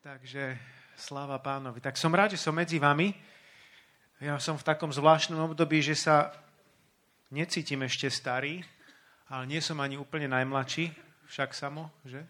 Takže 0.00 0.56
sláva 0.96 1.36
pánovi. 1.44 1.76
Tak 1.84 2.00
som 2.00 2.08
rád, 2.16 2.32
že 2.32 2.40
som 2.40 2.56
medzi 2.56 2.80
vami. 2.80 3.12
Ja 4.16 4.40
som 4.40 4.56
v 4.56 4.64
takom 4.64 4.88
zvláštnom 4.88 5.52
období, 5.52 5.84
že 5.84 5.92
sa 5.92 6.32
necítim 7.28 7.84
ešte 7.84 8.08
starý, 8.08 8.64
ale 9.28 9.44
nie 9.44 9.60
som 9.60 9.76
ani 9.76 10.00
úplne 10.00 10.24
najmladší, 10.32 10.88
však 11.28 11.52
samo, 11.52 11.92
že? 12.08 12.24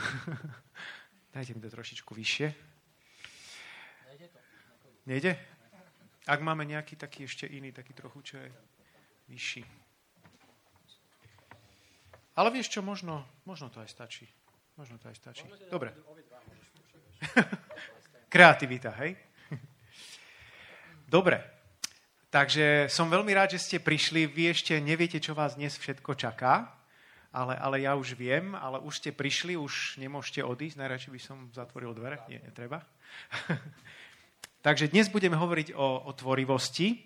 Dajte 1.36 1.52
mi 1.52 1.60
to 1.60 1.68
trošičku 1.68 2.08
vyššie. 2.16 2.48
Nejde? 5.04 5.36
Ak 6.24 6.40
máme 6.40 6.64
nejaký 6.64 6.96
taký 6.96 7.28
ešte 7.28 7.44
iný, 7.44 7.76
taký 7.76 7.92
trochu, 7.92 8.18
čo 8.24 8.36
je 8.40 8.48
vyšší. 9.28 9.62
Ale 12.40 12.48
vieš 12.48 12.72
čo, 12.72 12.80
možno, 12.80 13.20
možno 13.44 13.68
to 13.68 13.84
aj 13.84 13.92
stačí. 13.92 14.24
Možno 14.76 15.00
to 15.00 15.08
aj 15.08 15.16
stačí. 15.16 15.48
Dobre. 15.72 15.96
Kreativita, 18.32 18.92
hej? 19.00 19.16
Dobre. 21.08 21.40
Takže 22.28 22.92
som 22.92 23.08
veľmi 23.08 23.32
rád, 23.32 23.56
že 23.56 23.62
ste 23.62 23.78
prišli. 23.80 24.28
Vy 24.28 24.52
ešte 24.52 24.76
neviete, 24.76 25.16
čo 25.16 25.32
vás 25.32 25.56
dnes 25.56 25.80
všetko 25.80 26.12
čaká, 26.18 26.76
ale, 27.32 27.56
ale 27.56 27.88
ja 27.88 27.96
už 27.96 28.12
viem, 28.18 28.52
ale 28.52 28.82
už 28.84 29.00
ste 29.00 29.10
prišli, 29.16 29.56
už 29.56 29.96
nemôžete 29.96 30.44
odísť. 30.44 30.76
Najradšej 30.76 31.12
by 31.14 31.20
som 31.24 31.38
zatvoril 31.56 31.96
dvere. 31.96 32.20
Nie, 32.28 32.44
netreba. 32.44 32.84
Takže 34.66 34.92
dnes 34.92 35.08
budeme 35.08 35.40
hovoriť 35.40 35.72
o, 35.72 36.04
o 36.04 36.12
tvorivosti 36.12 37.00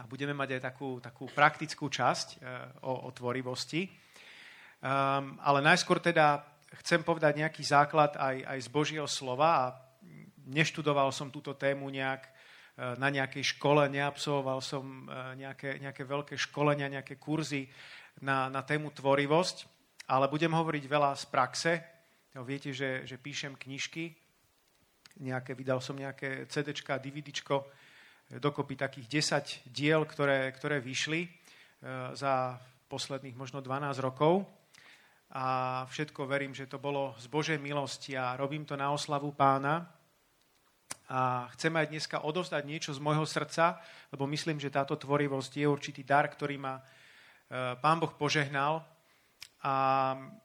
a 0.00 0.08
budeme 0.08 0.32
mať 0.32 0.56
aj 0.56 0.62
takú, 0.64 0.96
takú 1.02 1.28
praktickú 1.28 1.92
časť 1.92 2.28
e, 2.30 2.36
o, 2.86 3.04
o 3.04 3.10
tvorivosti. 3.12 3.84
Um, 4.80 5.36
ale 5.44 5.60
najskôr 5.60 6.00
teda 6.00 6.40
chcem 6.78 7.02
povedať 7.02 7.42
nejaký 7.42 7.62
základ 7.66 8.14
aj, 8.14 8.46
aj 8.46 8.58
z 8.62 8.68
Božieho 8.70 9.08
slova 9.10 9.48
a 9.50 9.64
neštudoval 10.46 11.10
som 11.10 11.30
túto 11.30 11.58
tému 11.58 11.90
nejak 11.90 12.22
e, 12.26 12.30
na 12.98 13.10
nejakej 13.10 13.56
škole, 13.56 13.90
neabsolvoval 13.90 14.62
som 14.62 15.06
e, 15.06 15.42
nejaké, 15.42 15.82
nejaké 15.82 16.02
veľké 16.06 16.34
školenia, 16.38 16.90
nejaké 16.90 17.18
kurzy 17.18 17.66
na, 18.22 18.46
na 18.46 18.62
tému 18.62 18.94
tvorivosť, 18.94 19.56
ale 20.10 20.30
budem 20.30 20.50
hovoriť 20.50 20.84
veľa 20.86 21.10
z 21.18 21.24
praxe. 21.30 21.72
Viete, 22.46 22.70
že, 22.70 23.02
že 23.06 23.18
píšem 23.18 23.58
knižky, 23.58 24.14
nejaké, 25.18 25.58
vydal 25.58 25.82
som 25.82 25.98
nejaké 25.98 26.46
CD, 26.46 26.70
DVDčko, 26.70 27.66
dokopy 28.38 28.78
takých 28.78 29.06
10 29.66 29.74
diel, 29.74 30.06
ktoré, 30.06 30.46
ktoré 30.54 30.78
vyšli 30.78 31.26
e, 31.26 31.28
za 32.14 32.54
posledných 32.86 33.34
možno 33.34 33.58
12 33.58 33.98
rokov 33.98 34.59
a 35.30 35.44
všetko 35.86 36.26
verím, 36.26 36.50
že 36.50 36.66
to 36.66 36.82
bolo 36.82 37.14
z 37.22 37.30
Božej 37.30 37.58
milosti 37.62 38.18
a 38.18 38.34
robím 38.34 38.66
to 38.66 38.74
na 38.74 38.90
oslavu 38.90 39.30
pána. 39.30 39.86
A 41.10 41.46
chcem 41.54 41.70
aj 41.74 41.90
dneska 41.90 42.22
odovzdať 42.22 42.62
niečo 42.66 42.90
z 42.94 43.02
môjho 43.02 43.22
srdca, 43.26 43.78
lebo 44.10 44.26
myslím, 44.26 44.58
že 44.58 44.74
táto 44.74 44.98
tvorivosť 44.98 45.52
je 45.62 45.66
určitý 45.66 46.02
dar, 46.02 46.26
ktorý 46.26 46.58
ma 46.58 46.78
e, 46.78 46.82
pán 47.78 47.98
Boh 47.98 48.10
požehnal 48.14 48.82
a, 49.62 49.74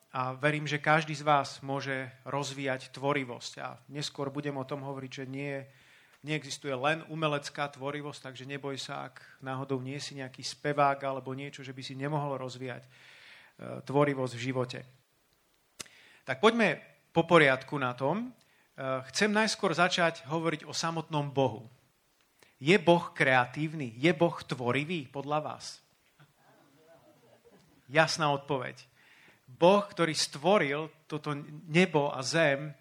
a 0.10 0.22
verím, 0.38 0.70
že 0.70 0.82
každý 0.82 1.18
z 1.18 1.26
vás 1.26 1.62
môže 1.66 2.10
rozvíjať 2.26 2.94
tvorivosť. 2.94 3.54
A 3.62 3.78
neskôr 3.90 4.30
budem 4.30 4.58
o 4.58 4.66
tom 4.66 4.86
hovoriť, 4.86 5.12
že 5.22 5.26
nie, 5.26 5.66
neexistuje 6.26 6.74
len 6.74 7.06
umelecká 7.10 7.70
tvorivosť, 7.74 8.22
takže 8.34 8.50
neboj 8.50 8.78
sa, 8.78 9.10
ak 9.10 9.22
náhodou 9.42 9.82
nie 9.82 9.98
si 9.98 10.18
nejaký 10.18 10.46
spevák 10.46 10.98
alebo 11.06 11.34
niečo, 11.34 11.62
že 11.62 11.74
by 11.74 11.82
si 11.82 11.94
nemohol 11.98 12.38
rozvíjať 12.38 12.86
tvorivosť 13.60 14.34
v 14.36 14.44
živote. 14.44 14.80
Tak 16.26 16.42
poďme 16.42 16.82
po 17.16 17.24
poriadku 17.24 17.80
na 17.80 17.96
tom. 17.96 18.28
E, 18.28 18.30
chcem 19.14 19.32
najskôr 19.32 19.72
začať 19.72 20.28
hovoriť 20.28 20.68
o 20.68 20.74
samotnom 20.76 21.32
Bohu. 21.32 21.70
Je 22.60 22.76
Boh 22.82 23.14
kreatívny? 23.14 23.96
Je 23.96 24.12
Boh 24.12 24.34
tvorivý 24.34 25.08
podľa 25.08 25.40
vás? 25.40 25.66
Jasná 27.88 28.34
odpoveď. 28.34 28.82
Boh, 29.46 29.86
ktorý 29.86 30.18
stvoril 30.18 30.90
toto 31.06 31.38
nebo 31.70 32.10
a 32.10 32.26
zem, 32.26 32.74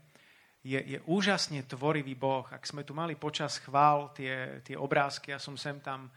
je, 0.64 0.80
je 0.80 0.98
úžasne 1.04 1.60
tvorivý 1.68 2.16
Boh. 2.16 2.48
Ak 2.48 2.64
sme 2.64 2.82
tu 2.82 2.96
mali 2.96 3.12
počas 3.14 3.60
chvál 3.60 4.08
tie, 4.16 4.64
tie 4.64 4.74
obrázky, 4.80 5.30
ja 5.30 5.38
som 5.38 5.60
sem 5.60 5.76
tam 5.84 6.08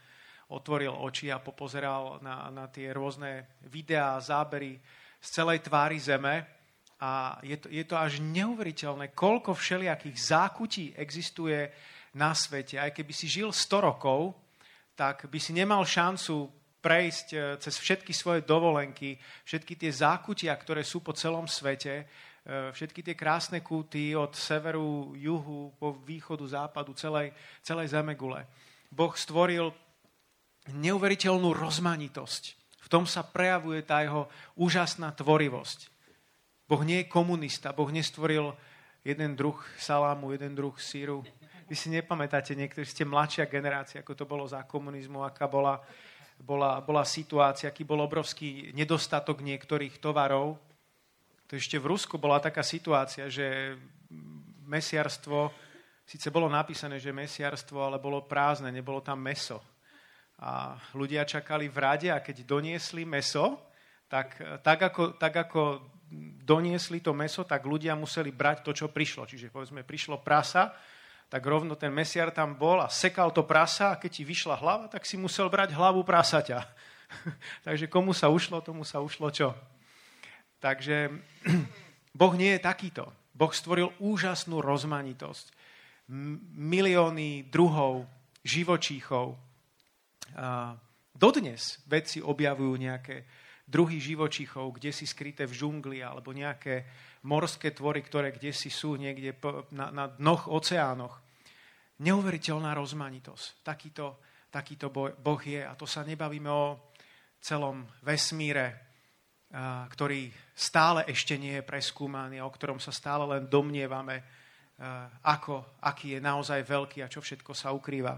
otvoril 0.48 0.92
oči 0.92 1.28
a 1.28 1.42
popozeral 1.42 2.20
na, 2.24 2.48
na 2.48 2.66
tie 2.72 2.88
rôzne 2.92 3.60
videá, 3.68 4.16
zábery 4.20 4.80
z 5.20 5.28
celej 5.28 5.68
tvári 5.68 6.00
zeme 6.00 6.46
a 6.98 7.38
je 7.44 7.56
to, 7.60 7.68
je 7.70 7.84
to 7.86 7.94
až 7.94 8.18
neuveriteľné, 8.18 9.14
koľko 9.14 9.54
všelijakých 9.54 10.16
zákutí 10.18 10.84
existuje 10.98 11.70
na 12.16 12.34
svete. 12.34 12.80
Aj 12.80 12.90
keby 12.90 13.12
si 13.14 13.30
žil 13.30 13.54
100 13.54 13.86
rokov, 13.86 14.34
tak 14.98 15.30
by 15.30 15.38
si 15.38 15.54
nemal 15.54 15.86
šancu 15.86 16.50
prejsť 16.82 17.26
e, 17.30 17.38
cez 17.62 17.74
všetky 17.78 18.10
svoje 18.10 18.42
dovolenky, 18.42 19.14
všetky 19.46 19.78
tie 19.78 19.90
zákutia, 19.94 20.50
ktoré 20.58 20.82
sú 20.82 21.02
po 21.02 21.14
celom 21.14 21.46
svete, 21.46 22.02
e, 22.02 22.04
všetky 22.74 23.06
tie 23.06 23.14
krásne 23.14 23.62
kúty 23.62 24.18
od 24.18 24.34
severu, 24.34 25.14
juhu, 25.14 25.74
po 25.78 25.94
východu, 26.02 26.42
západu, 26.46 26.94
celej, 26.98 27.30
celej 27.62 27.94
zemegule. 27.94 28.42
Boh 28.90 29.14
stvoril 29.14 29.70
neuveriteľnú 30.74 31.56
rozmanitosť. 31.56 32.42
V 32.84 32.88
tom 32.88 33.04
sa 33.04 33.20
prejavuje 33.20 33.84
tá 33.84 34.00
jeho 34.00 34.32
úžasná 34.56 35.12
tvorivosť. 35.12 35.92
Boh 36.68 36.82
nie 36.84 37.04
je 37.04 37.12
komunista, 37.12 37.72
Boh 37.72 37.88
nestvoril 37.88 38.52
jeden 39.04 39.36
druh 39.36 39.56
salámu, 39.80 40.32
jeden 40.36 40.52
druh 40.52 40.72
síru. 40.76 41.24
Vy 41.68 41.76
si 41.76 41.88
nepamätáte, 41.92 42.56
niektorí 42.56 42.84
ste 42.84 43.08
mladšia 43.08 43.48
generácia, 43.48 44.00
ako 44.00 44.12
to 44.16 44.24
bolo 44.28 44.44
za 44.48 44.64
komunizmu, 44.64 45.24
aká 45.24 45.48
bola, 45.48 45.80
bola, 46.40 46.80
bola 46.80 47.04
situácia, 47.04 47.68
aký 47.68 47.84
bol 47.84 48.00
obrovský 48.04 48.72
nedostatok 48.72 49.44
niektorých 49.44 50.00
tovarov. 50.00 50.56
To 51.48 51.56
ešte 51.56 51.80
v 51.80 51.92
Rusku 51.92 52.20
bola 52.20 52.40
taká 52.40 52.60
situácia, 52.60 53.28
že 53.32 53.76
mesiarstvo, 54.68 55.52
síce 56.04 56.28
bolo 56.28 56.48
napísané, 56.48 57.00
že 57.00 57.12
mesiarstvo, 57.12 57.80
ale 57.84 57.96
bolo 57.96 58.24
prázdne, 58.24 58.68
nebolo 58.68 59.00
tam 59.00 59.24
meso 59.24 59.60
a 60.38 60.78
ľudia 60.94 61.26
čakali 61.26 61.66
v 61.66 61.78
rade 61.78 62.08
a 62.14 62.22
keď 62.22 62.46
doniesli 62.46 63.02
meso, 63.02 63.58
tak, 64.06 64.38
tak, 64.62 64.78
ako, 64.78 65.18
tak 65.18 65.34
ako 65.34 65.82
doniesli 66.46 67.02
to 67.02 67.10
meso, 67.10 67.42
tak 67.42 67.66
ľudia 67.66 67.98
museli 67.98 68.30
brať 68.30 68.62
to, 68.62 68.70
čo 68.72 68.86
prišlo. 68.88 69.26
Čiže 69.26 69.50
povedzme, 69.50 69.82
prišlo 69.82 70.22
prasa, 70.22 70.72
tak 71.28 71.44
rovno 71.44 71.76
ten 71.76 71.92
mesiar 71.92 72.32
tam 72.32 72.56
bol 72.56 72.80
a 72.80 72.88
sekal 72.88 73.34
to 73.34 73.44
prasa 73.44 73.92
a 73.92 73.98
keď 74.00 74.10
ti 74.10 74.22
vyšla 74.24 74.56
hlava, 74.56 74.86
tak 74.88 75.04
si 75.04 75.20
musel 75.20 75.50
brať 75.52 75.76
hlavu 75.76 76.00
prasaťa. 76.06 76.64
Takže 77.66 77.90
komu 77.90 78.14
sa 78.14 78.32
ušlo, 78.32 78.64
tomu 78.64 78.86
sa 78.86 79.02
ušlo 79.02 79.28
čo. 79.34 79.52
Takže 80.62 81.12
Boh 82.18 82.34
nie 82.38 82.56
je 82.56 82.64
takýto. 82.64 83.10
Boh 83.34 83.52
stvoril 83.52 83.92
úžasnú 84.00 84.62
rozmanitosť. 84.62 85.52
Milióny 86.56 87.52
druhov, 87.52 88.08
živočíchov, 88.40 89.36
Dodnes 91.18 91.82
vedci 91.90 92.22
objavujú 92.22 92.74
nejaké 92.78 93.26
druhy 93.68 94.00
živočichov, 94.00 94.80
kde 94.80 94.94
si 94.94 95.04
skryté 95.04 95.44
v 95.44 95.52
žungli, 95.52 95.98
alebo 96.00 96.32
nejaké 96.32 96.88
morské 97.28 97.74
tvory, 97.74 98.00
ktoré 98.00 98.32
kde 98.32 98.54
si 98.54 98.70
sú 98.72 98.96
niekde 98.96 99.36
na, 99.76 99.90
na 99.92 100.08
dnoch 100.08 100.48
oceánoch. 100.48 101.20
Neuveriteľná 102.00 102.72
rozmanitosť. 102.78 103.66
Takýto, 103.66 104.22
takýto 104.48 104.88
Boh 104.94 105.42
je. 105.42 105.60
A 105.60 105.74
to 105.74 105.84
sa 105.84 106.06
nebavíme 106.06 106.48
o 106.48 106.94
celom 107.42 107.84
vesmíre, 108.06 108.88
ktorý 109.90 110.30
stále 110.54 111.04
ešte 111.10 111.34
nie 111.34 111.58
je 111.58 111.66
preskúmaný, 111.66 112.38
o 112.38 112.48
ktorom 112.48 112.78
sa 112.78 112.94
stále 112.94 113.26
len 113.26 113.50
domnievame, 113.50 114.22
ako, 115.26 115.82
aký 115.82 116.16
je 116.16 116.20
naozaj 116.22 116.62
veľký 116.62 117.02
a 117.02 117.10
čo 117.10 117.18
všetko 117.18 117.50
sa 117.50 117.74
ukrýva 117.74 118.14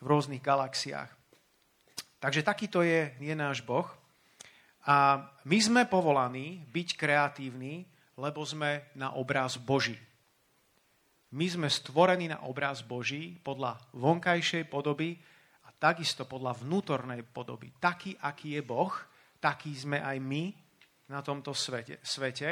v 0.00 0.04
rôznych 0.08 0.40
galaxiách. 0.40 1.19
Takže 2.20 2.44
takýto 2.44 2.84
je, 2.84 3.16
je 3.16 3.32
náš 3.32 3.64
Boh. 3.64 3.88
A 4.84 5.24
my 5.48 5.58
sme 5.60 5.82
povolaní 5.88 6.60
byť 6.68 6.88
kreatívni, 6.96 7.88
lebo 8.20 8.44
sme 8.44 8.92
na 8.92 9.16
obraz 9.16 9.56
Boží. 9.56 9.96
My 11.32 11.48
sme 11.48 11.68
stvorení 11.72 12.28
na 12.28 12.44
obraz 12.44 12.84
Boží 12.84 13.40
podľa 13.40 13.80
vonkajšej 13.96 14.68
podoby 14.68 15.16
a 15.64 15.72
takisto 15.72 16.28
podľa 16.28 16.60
vnútornej 16.60 17.24
podoby. 17.24 17.72
Taký, 17.80 18.20
aký 18.20 18.60
je 18.60 18.62
Boh, 18.64 18.92
taký 19.40 19.72
sme 19.72 20.04
aj 20.04 20.16
my 20.20 20.52
na 21.08 21.24
tomto 21.24 21.56
svete. 21.56 22.04
svete. 22.04 22.48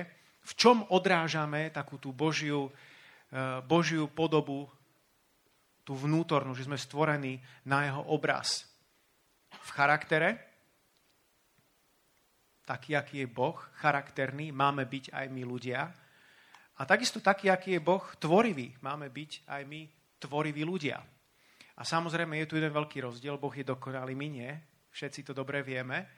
V 0.49 0.53
čom 0.57 0.87
odrážame 0.95 1.69
takú 1.69 2.01
tú 2.01 2.17
Božiu, 2.17 2.73
eh, 2.73 3.61
Božiu 3.67 4.09
podobu, 4.09 4.65
tú 5.85 5.97
vnútornú, 5.97 6.53
že 6.53 6.69
sme 6.69 6.77
stvorení 6.77 7.41
na 7.65 7.89
jeho 7.89 8.05
obraz 8.13 8.68
v 9.69 9.71
charaktere, 9.77 10.31
taký, 12.65 12.97
aký 12.97 13.25
je 13.25 13.29
Boh, 13.29 13.57
charakterný, 13.81 14.53
máme 14.53 14.89
byť 14.89 15.13
aj 15.13 15.27
my 15.29 15.43
ľudia. 15.45 15.81
A 16.79 16.83
takisto 16.89 17.21
taký, 17.21 17.53
aký 17.53 17.77
je 17.77 17.85
Boh 17.85 18.05
tvorivý, 18.17 18.73
máme 18.81 19.13
byť 19.13 19.45
aj 19.45 19.63
my 19.69 19.81
tvoriví 20.17 20.65
ľudia. 20.65 20.97
A 21.79 21.83
samozrejme 21.85 22.41
je 22.43 22.49
tu 22.49 22.57
jeden 22.57 22.73
veľký 22.73 23.05
rozdiel, 23.05 23.37
Boh 23.37 23.53
je 23.53 23.65
dokonalý, 23.65 24.17
my 24.17 24.29
nie, 24.29 24.51
všetci 24.93 25.29
to 25.29 25.33
dobre 25.37 25.61
vieme, 25.61 26.09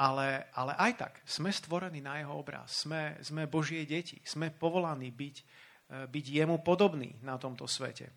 ale, 0.00 0.50
ale 0.56 0.72
aj 0.76 0.92
tak 0.96 1.12
sme 1.28 1.52
stvorení 1.52 2.00
na 2.00 2.18
jeho 2.18 2.32
obraz, 2.32 2.84
sme, 2.84 3.20
sme 3.20 3.46
Božie 3.46 3.84
deti, 3.84 4.18
sme 4.24 4.50
povolaní 4.50 5.12
byť, 5.12 5.36
e, 5.36 5.44
byť 6.10 6.24
jemu 6.26 6.58
podobní 6.64 7.20
na 7.22 7.38
tomto 7.38 7.68
svete. 7.68 8.10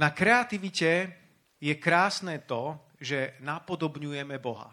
Na 0.00 0.16
kreativite 0.16 1.19
je 1.60 1.74
krásne 1.76 2.40
to, 2.48 2.80
že 2.96 3.36
napodobňujeme 3.44 4.40
Boha. 4.40 4.72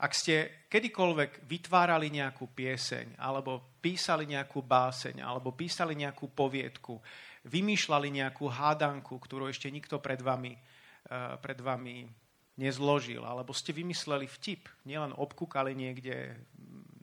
Ak 0.00 0.16
ste 0.16 0.64
kedykoľvek 0.72 1.44
vytvárali 1.44 2.08
nejakú 2.08 2.48
pieseň, 2.56 3.20
alebo 3.20 3.76
písali 3.84 4.24
nejakú 4.24 4.64
báseň, 4.64 5.20
alebo 5.20 5.52
písali 5.52 5.92
nejakú 5.92 6.32
poviedku, 6.32 6.96
vymýšľali 7.44 8.08
nejakú 8.08 8.48
hádanku, 8.48 9.20
ktorú 9.20 9.52
ešte 9.52 9.68
nikto 9.68 10.00
pred 10.00 10.24
vami, 10.24 10.56
eh, 10.56 11.36
pred 11.36 11.60
vami 11.60 12.08
nezložil, 12.56 13.20
alebo 13.24 13.52
ste 13.52 13.76
vymysleli 13.76 14.24
vtip, 14.24 14.68
nielen 14.88 15.12
obkúkali 15.16 15.76
niekde 15.76 16.36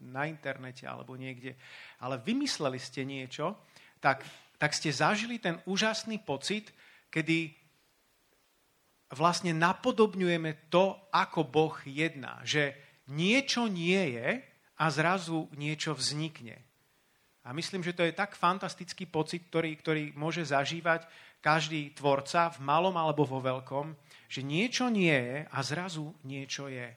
na 0.08 0.26
internete 0.26 0.86
alebo 0.86 1.18
niekde, 1.18 1.58
ale 2.02 2.22
vymysleli 2.22 2.78
ste 2.78 3.02
niečo, 3.02 3.58
tak, 3.98 4.22
tak 4.58 4.74
ste 4.74 4.94
zažili 4.94 5.42
ten 5.42 5.58
úžasný 5.66 6.22
pocit, 6.22 6.70
kedy 7.10 7.50
vlastne 9.12 9.56
napodobňujeme 9.56 10.68
to, 10.68 10.96
ako 11.12 11.48
Boh 11.48 11.76
jedná. 11.84 12.40
Že 12.44 12.76
niečo 13.08 13.68
nie 13.68 14.18
je 14.18 14.44
a 14.78 14.84
zrazu 14.92 15.48
niečo 15.56 15.96
vznikne. 15.96 16.60
A 17.48 17.56
myslím, 17.56 17.80
že 17.80 17.96
to 17.96 18.04
je 18.04 18.12
tak 18.12 18.36
fantastický 18.36 19.08
pocit, 19.08 19.48
ktorý, 19.48 19.72
ktorý 19.80 20.04
môže 20.12 20.44
zažívať 20.44 21.08
každý 21.40 21.96
tvorca 21.96 22.52
v 22.52 22.58
malom 22.60 22.92
alebo 23.00 23.24
vo 23.24 23.40
veľkom, 23.40 23.96
že 24.28 24.44
niečo 24.44 24.92
nie 24.92 25.14
je 25.14 25.48
a 25.48 25.58
zrazu 25.64 26.12
niečo 26.28 26.68
je. 26.68 26.92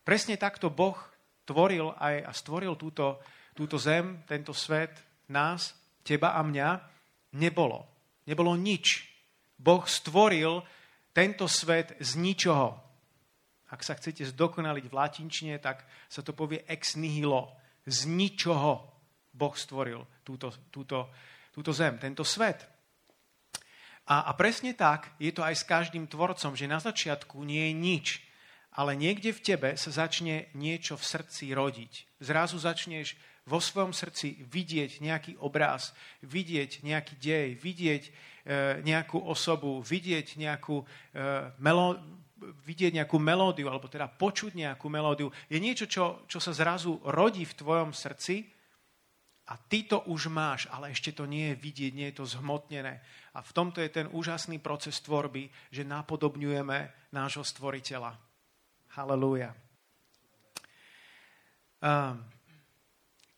Presne 0.00 0.40
takto 0.40 0.72
Boh 0.72 0.96
tvoril 1.44 1.92
aj 1.98 2.24
a 2.24 2.32
stvoril 2.32 2.78
túto, 2.80 3.20
túto 3.52 3.76
zem, 3.76 4.24
tento 4.24 4.56
svet, 4.56 4.96
nás, 5.28 5.76
teba 6.06 6.38
a 6.38 6.40
mňa, 6.40 6.68
nebolo. 7.36 7.84
Nebolo 8.24 8.56
nič. 8.56 9.04
Boh 9.58 9.84
stvoril 9.84 10.62
tento 11.16 11.48
svet 11.48 11.96
z 11.96 12.20
ničoho. 12.20 12.76
Ak 13.72 13.80
sa 13.80 13.96
chcete 13.96 14.28
zdokonaliť 14.36 14.84
v 14.84 14.96
latinčine, 15.00 15.56
tak 15.56 15.88
sa 16.12 16.20
to 16.20 16.36
povie 16.36 16.60
ex 16.68 17.00
nihilo. 17.00 17.56
Z 17.88 18.04
ničoho 18.04 18.84
Boh 19.32 19.56
stvoril 19.56 20.04
túto, 20.20 20.52
túto, 20.68 21.08
túto 21.56 21.72
zem, 21.72 21.96
tento 21.96 22.20
svet. 22.20 22.68
A, 24.06 24.28
a 24.28 24.32
presne 24.36 24.76
tak 24.76 25.16
je 25.16 25.32
to 25.32 25.40
aj 25.40 25.56
s 25.56 25.64
každým 25.64 26.04
tvorcom, 26.04 26.52
že 26.52 26.68
na 26.68 26.78
začiatku 26.78 27.40
nie 27.42 27.72
je 27.72 27.74
nič, 27.74 28.06
ale 28.76 28.92
niekde 28.92 29.32
v 29.32 29.40
tebe 29.40 29.70
sa 29.80 29.88
začne 29.88 30.52
niečo 30.52 31.00
v 31.00 31.08
srdci 31.16 31.56
rodiť. 31.56 32.20
Zrazu 32.20 32.60
začneš 32.60 33.16
vo 33.48 33.58
svojom 33.58 33.96
srdci 33.96 34.46
vidieť 34.46 35.00
nejaký 35.00 35.32
obraz, 35.40 35.96
vidieť 36.22 36.84
nejaký 36.84 37.14
dej, 37.18 37.48
vidieť 37.56 38.04
nejakú 38.86 39.18
osobu, 39.18 39.82
vidieť 39.82 40.38
nejakú 40.38 40.78
e, 40.78 40.84
melo, 41.58 41.98
vidieť 42.38 42.94
nejakú 43.02 43.18
melódiu, 43.18 43.66
alebo 43.66 43.90
teda 43.90 44.06
počuť 44.06 44.54
nejakú 44.54 44.86
melódiu, 44.86 45.34
je 45.50 45.58
niečo, 45.58 45.90
čo, 45.90 46.22
čo 46.30 46.38
sa 46.38 46.54
zrazu 46.54 47.02
rodí 47.02 47.42
v 47.42 47.56
tvojom 47.58 47.90
srdci 47.90 48.46
a 49.46 49.54
ty 49.58 49.86
to 49.86 50.02
už 50.10 50.26
máš, 50.26 50.66
ale 50.74 50.90
ešte 50.90 51.14
to 51.14 51.26
nie 51.26 51.54
je 51.54 51.60
vidieť, 51.62 51.92
nie 51.94 52.06
je 52.10 52.18
to 52.18 52.26
zhmotnené. 52.26 52.98
A 53.34 53.38
v 53.42 53.54
tomto 53.54 53.78
je 53.78 53.90
ten 53.90 54.06
úžasný 54.10 54.58
proces 54.58 54.98
tvorby, 55.02 55.46
že 55.70 55.86
napodobňujeme 55.86 57.10
nášho 57.14 57.46
stvoriteľa. 57.46 58.18
Halelúja. 58.98 59.54
Um, 61.78 62.24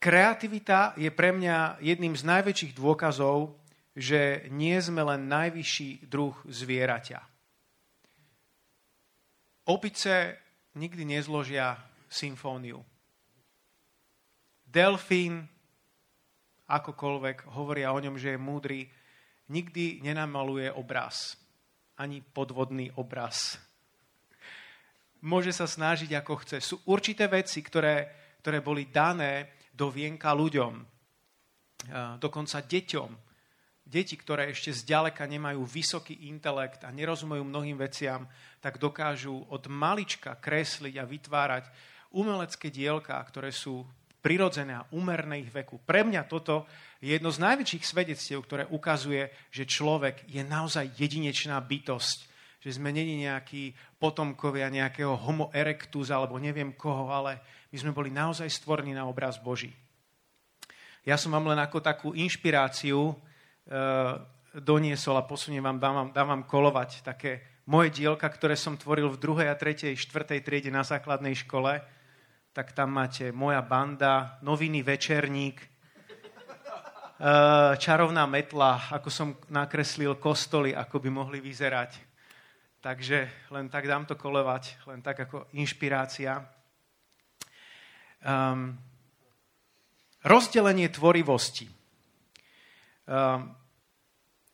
kreativita 0.01 0.97
je 0.97 1.11
pre 1.13 1.35
mňa 1.35 1.83
jedným 1.85 2.17
z 2.17 2.23
najväčších 2.25 2.73
dôkazov, 2.73 3.59
že 3.99 4.47
nie 4.55 4.79
sme 4.79 5.03
len 5.03 5.27
najvyšší 5.27 6.07
druh 6.07 6.39
zvieraťa. 6.47 7.19
Opice 9.67 10.39
nikdy 10.79 11.03
nezložia 11.03 11.75
symfóniu. 12.07 12.79
Delfín, 14.63 15.45
akokoľvek 16.71 17.51
hovoria 17.59 17.91
o 17.91 17.99
ňom, 17.99 18.15
že 18.15 18.39
je 18.39 18.41
múdry, 18.41 18.87
nikdy 19.51 19.99
nenamaluje 20.01 20.71
obraz. 20.71 21.35
Ani 21.99 22.23
podvodný 22.23 22.95
obraz. 22.95 23.59
Môže 25.27 25.51
sa 25.51 25.67
snažiť 25.67 26.15
ako 26.15 26.33
chce. 26.47 26.57
Sú 26.63 26.79
určité 26.87 27.27
veci, 27.27 27.59
ktoré, 27.59 28.07
ktoré 28.39 28.63
boli 28.63 28.87
dané 28.87 29.59
do 29.75 29.91
vienka 29.91 30.31
ľuďom, 30.31 30.87
dokonca 32.23 32.63
deťom 32.63 33.28
deti, 33.89 34.21
ktoré 34.21 34.53
ešte 34.53 34.71
zďaleka 34.71 35.25
nemajú 35.25 35.65
vysoký 35.65 36.29
intelekt 36.29 36.85
a 36.85 36.93
nerozumejú 36.93 37.41
mnohým 37.41 37.81
veciam, 37.81 38.29
tak 38.61 38.77
dokážu 38.77 39.49
od 39.49 39.65
malička 39.73 40.37
kresliť 40.37 41.01
a 41.01 41.09
vytvárať 41.09 41.65
umelecké 42.13 42.69
dielka, 42.69 43.17
ktoré 43.25 43.49
sú 43.49 43.89
prirodzené 44.21 44.77
a 44.77 44.87
úmerné 44.93 45.41
ich 45.41 45.49
veku. 45.49 45.81
Pre 45.81 46.05
mňa 46.05 46.29
toto 46.29 46.69
je 47.01 47.17
jedno 47.17 47.33
z 47.33 47.41
najväčších 47.41 47.85
svedectiev, 47.87 48.45
ktoré 48.45 48.69
ukazuje, 48.69 49.33
že 49.49 49.65
človek 49.65 50.29
je 50.29 50.45
naozaj 50.45 50.93
jedinečná 51.01 51.57
bytosť. 51.65 52.29
Že 52.59 52.83
sme 52.83 52.91
není 52.91 53.23
nejakí 53.23 53.73
potomkovia 54.03 54.67
nejakého 54.69 55.15
homo 55.15 55.49
erectus 55.55 56.11
alebo 56.11 56.37
neviem 56.43 56.75
koho, 56.75 57.09
ale 57.09 57.39
my 57.71 57.77
sme 57.79 57.95
boli 57.95 58.11
naozaj 58.11 58.51
stvorení 58.51 58.93
na 58.93 59.07
obraz 59.07 59.39
Boží. 59.39 59.71
Ja 61.07 61.15
som 61.15 61.33
vám 61.33 61.49
len 61.55 61.61
ako 61.63 61.79
takú 61.79 62.09
inšpiráciu 62.13 63.15
doniesol 64.57 65.17
a 65.21 65.29
posuniem 65.29 65.61
vám, 65.61 65.79
dám 66.13 66.29
vám 66.29 66.43
kolovať 66.49 67.05
také 67.05 67.59
moje 67.69 67.93
dielka, 67.93 68.25
ktoré 68.33 68.57
som 68.57 68.81
tvoril 68.81 69.13
v 69.13 69.21
druhej 69.21 69.53
a 69.53 69.59
tretej, 69.61 69.93
štvrtej 69.93 70.41
triede 70.41 70.73
na 70.73 70.81
základnej 70.81 71.37
škole. 71.37 71.85
Tak 72.57 72.73
tam 72.73 72.97
máte 72.97 73.29
moja 73.29 73.61
banda, 73.61 74.41
noviny 74.41 74.81
Večerník, 74.81 75.61
eh, 75.61 75.69
čarovná 77.77 78.25
metla, 78.25 78.89
ako 78.89 79.09
som 79.13 79.37
nakreslil 79.53 80.17
kostoly, 80.17 80.73
ako 80.73 80.97
by 80.97 81.09
mohli 81.13 81.45
vyzerať. 81.45 82.09
Takže 82.81 83.51
len 83.53 83.69
tak 83.69 83.85
dám 83.85 84.09
to 84.09 84.17
kolovať, 84.17 84.89
len 84.89 85.03
tak 85.03 85.29
ako 85.29 85.51
inšpirácia. 85.59 86.41
Um, 88.23 88.79
rozdelenie 90.23 90.87
tvorivosti. 90.87 91.67
Um, 93.07 93.58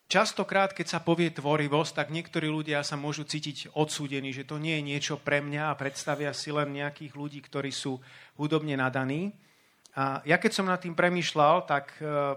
Častokrát, 0.05 0.77
keď 0.77 0.87
sa 0.87 1.01
povie 1.01 1.33
tvorivosť, 1.33 1.93
tak 1.97 2.09
niektorí 2.13 2.53
ľudia 2.53 2.85
sa 2.85 3.01
môžu 3.01 3.25
cítiť 3.25 3.73
odsúdení, 3.73 4.37
že 4.37 4.45
to 4.45 4.61
nie 4.61 4.77
je 4.77 4.87
niečo 4.93 5.15
pre 5.17 5.41
mňa 5.41 5.73
a 5.73 5.79
predstavia 5.81 6.37
si 6.37 6.53
len 6.53 6.77
nejakých 6.77 7.17
ľudí, 7.17 7.41
ktorí 7.41 7.73
sú 7.73 7.97
hudobne 8.37 8.77
nadaní. 8.77 9.33
A 9.97 10.21
ja 10.29 10.37
keď 10.37 10.53
som 10.53 10.69
nad 10.69 10.77
tým 10.77 10.93
premyšľal, 10.93 11.65
tak 11.65 11.97
e, 12.05 12.37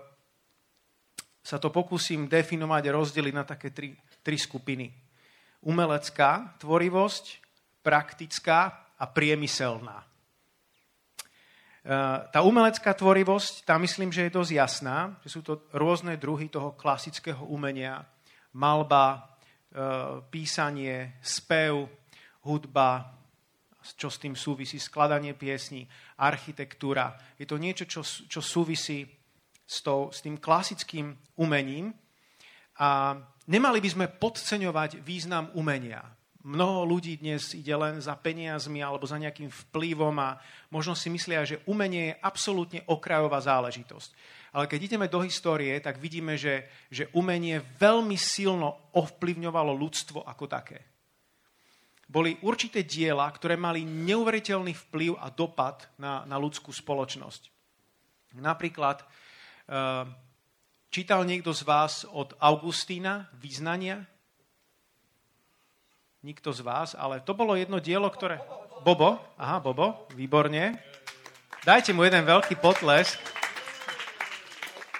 sa 1.43 1.57
to 1.59 1.67
pokúsim 1.67 2.31
definovať 2.31 2.83
a 2.87 2.95
rozdeliť 2.95 3.33
na 3.35 3.43
také 3.43 3.75
tri, 3.75 3.99
tri 4.23 4.39
skupiny. 4.39 4.87
Umelecká 5.67 6.55
tvorivosť, 6.63 7.25
praktická 7.83 8.87
a 8.95 9.05
priemyselná. 9.11 10.06
Eh, 11.87 12.19
tá 12.35 12.43
umelecká 12.43 12.91
tvorivosť, 12.91 13.63
tá 13.63 13.79
myslím, 13.79 14.11
že 14.11 14.27
je 14.27 14.35
dosť 14.35 14.51
jasná, 14.51 15.15
že 15.23 15.31
sú 15.31 15.39
to 15.39 15.71
rôzne 15.71 16.19
druhy 16.19 16.51
toho 16.51 16.75
klasického 16.75 17.47
umenia, 17.47 18.03
malba, 18.51 19.23
eh, 19.71 20.19
písanie, 20.27 21.15
spev, 21.23 21.87
hudba, 22.43 23.15
čo 23.95 24.11
s 24.11 24.19
tým 24.19 24.35
súvisí, 24.35 24.83
skladanie 24.83 25.31
piesní, 25.31 25.87
architektúra. 26.19 27.15
Je 27.39 27.47
to 27.47 27.55
niečo, 27.55 27.87
čo, 27.87 28.03
čo 28.03 28.43
súvisí 28.43 29.07
s, 29.63 29.79
to, 29.79 30.11
s 30.11 30.19
tým 30.19 30.43
klasickým 30.43 31.15
umením. 31.39 31.95
A 32.83 33.15
nemali 33.47 33.79
by 33.79 33.89
sme 33.95 34.11
podceňovať 34.11 34.99
význam 35.07 35.55
umenia. 35.55 36.03
Mnoho 36.47 36.87
ľudí 36.87 37.19
dnes 37.19 37.51
ide 37.51 37.75
len 37.75 37.99
za 37.99 38.15
peniazmi 38.15 38.79
alebo 38.79 39.03
za 39.03 39.19
nejakým 39.19 39.51
vplyvom 39.51 40.15
a 40.15 40.39
možno 40.71 40.95
si 40.95 41.11
myslia, 41.11 41.43
že 41.43 41.59
umenie 41.67 42.15
je 42.15 42.19
absolútne 42.23 42.79
okrajová 42.87 43.43
záležitosť. 43.43 44.09
Ale 44.55 44.71
keď 44.71 44.79
ideme 44.87 45.11
do 45.11 45.19
histórie, 45.27 45.75
tak 45.83 45.99
vidíme, 45.99 46.39
že, 46.39 46.71
že 46.87 47.11
umenie 47.11 47.59
veľmi 47.59 48.15
silno 48.15 48.95
ovplyvňovalo 48.95 49.75
ľudstvo 49.75 50.23
ako 50.23 50.45
také. 50.47 50.87
Boli 52.07 52.39
určité 52.39 52.87
diela, 52.87 53.27
ktoré 53.27 53.59
mali 53.59 53.83
neuveriteľný 53.83 54.71
vplyv 54.87 55.19
a 55.19 55.27
dopad 55.27 55.91
na, 55.99 56.23
na 56.23 56.39
ľudskú 56.39 56.71
spoločnosť. 56.71 57.51
Napríklad, 58.39 59.03
čítal 60.87 61.27
niekto 61.27 61.51
z 61.51 61.67
vás 61.67 62.07
od 62.07 62.39
Augustína 62.39 63.27
význania? 63.35 64.07
Nikto 66.25 66.49
z 66.49 66.65
vás, 66.65 66.97
ale 66.97 67.21
to 67.21 67.37
bolo 67.37 67.53
jedno 67.53 67.77
dielo, 67.77 68.09
ktoré... 68.09 68.41
Bobo? 68.81 69.21
Aha, 69.37 69.61
Bobo, 69.61 70.09
výborne. 70.17 70.73
Dajte 71.61 71.93
mu 71.93 72.01
jeden 72.01 72.25
veľký 72.25 72.57
potlesk. 72.57 73.21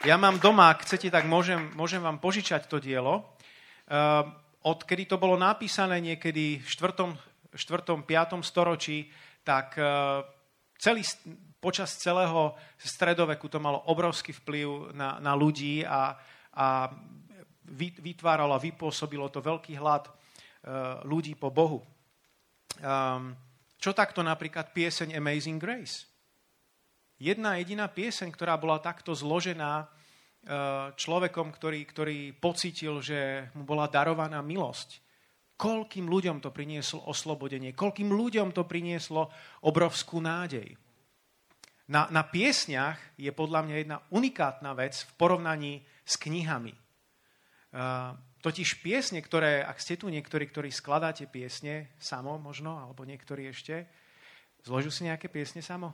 Ja 0.05 0.13
mám 0.13 0.38
doma, 0.38 0.69
ak 0.69 0.86
chcete, 0.86 1.09
tak 1.09 1.25
môžem, 1.25 1.74
môžem 1.74 2.05
vám 2.05 2.21
požičať 2.21 2.69
to 2.69 2.77
dielo. 2.77 3.33
Uh, 3.89 4.29
odkedy 4.62 5.09
to 5.09 5.17
bolo 5.17 5.33
napísané 5.41 5.97
niekedy 6.05 6.62
v 6.62 6.67
4. 6.69 6.93
4. 7.50 7.57
5. 8.05 8.38
storočí, 8.45 9.09
tak 9.41 9.74
uh, 9.81 10.21
celý, 10.77 11.01
počas 11.57 11.97
celého 11.97 12.53
stredoveku 12.77 13.50
to 13.50 13.57
malo 13.57 13.81
obrovský 13.89 14.38
vplyv 14.38 14.93
na, 14.93 15.17
na 15.17 15.33
ľudí 15.33 15.81
a, 15.81 16.13
a 16.53 16.93
vytváralo 18.05 18.53
a 18.53 18.62
vypôsobilo 18.62 19.33
to 19.33 19.41
veľký 19.41 19.81
hlad 19.81 20.13
ľudí 21.05 21.37
po 21.37 21.53
Bohu. 21.53 21.83
Um, 22.77 23.33
čo 23.77 23.93
takto 23.93 24.25
napríklad 24.25 24.73
pieseň 24.73 25.13
Amazing 25.13 25.61
Grace? 25.61 26.09
Jedna 27.17 27.57
jediná 27.57 27.89
pieseň, 27.89 28.29
ktorá 28.33 28.57
bola 28.61 28.77
takto 28.77 29.13
zložená 29.13 29.81
e, 29.81 29.85
človekom, 30.93 31.49
ktorý, 31.49 31.81
ktorý 31.85 32.17
pocítil, 32.37 33.01
že 33.01 33.49
mu 33.57 33.65
bola 33.65 33.89
darovaná 33.89 34.41
milosť. 34.45 35.01
Koľkým 35.57 36.05
ľuďom 36.05 36.37
to 36.41 36.53
prinieslo 36.53 37.09
oslobodenie, 37.09 37.73
koľkým 37.73 38.13
ľuďom 38.13 38.53
to 38.53 38.69
prinieslo 38.69 39.33
obrovskú 39.65 40.21
nádej. 40.21 40.77
Na, 41.89 42.05
na 42.13 42.21
piesňach 42.21 43.17
je 43.17 43.33
podľa 43.33 43.65
mňa 43.65 43.75
jedna 43.81 43.97
unikátna 44.13 44.77
vec 44.77 45.01
v 45.01 45.11
porovnaní 45.17 45.73
s 46.05 46.21
knihami. 46.21 46.75
Totiž 48.48 48.80
piesne, 48.80 49.20
ktoré, 49.20 49.60
ak 49.60 49.75
ste 49.75 50.00
tu 50.00 50.08
niektorí, 50.08 50.48
ktorí 50.48 50.72
skladáte 50.72 51.27
piesne 51.27 51.92
samo 52.00 52.39
možno, 52.39 52.80
alebo 52.80 53.04
niektorí 53.04 53.51
ešte, 53.51 53.84
zložil 54.63 54.88
si 54.88 55.04
nejaké 55.04 55.27
piesne 55.27 55.60
samo? 55.60 55.92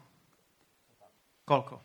Koľko? 1.50 1.82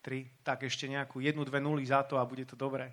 Tri? 0.00 0.24
Tak 0.40 0.64
ešte 0.64 0.88
nejakú 0.88 1.20
jednu, 1.20 1.44
dve 1.44 1.60
nuly 1.60 1.84
za 1.84 2.08
to 2.08 2.16
a 2.16 2.24
bude 2.24 2.48
to 2.48 2.56
dobré. 2.56 2.88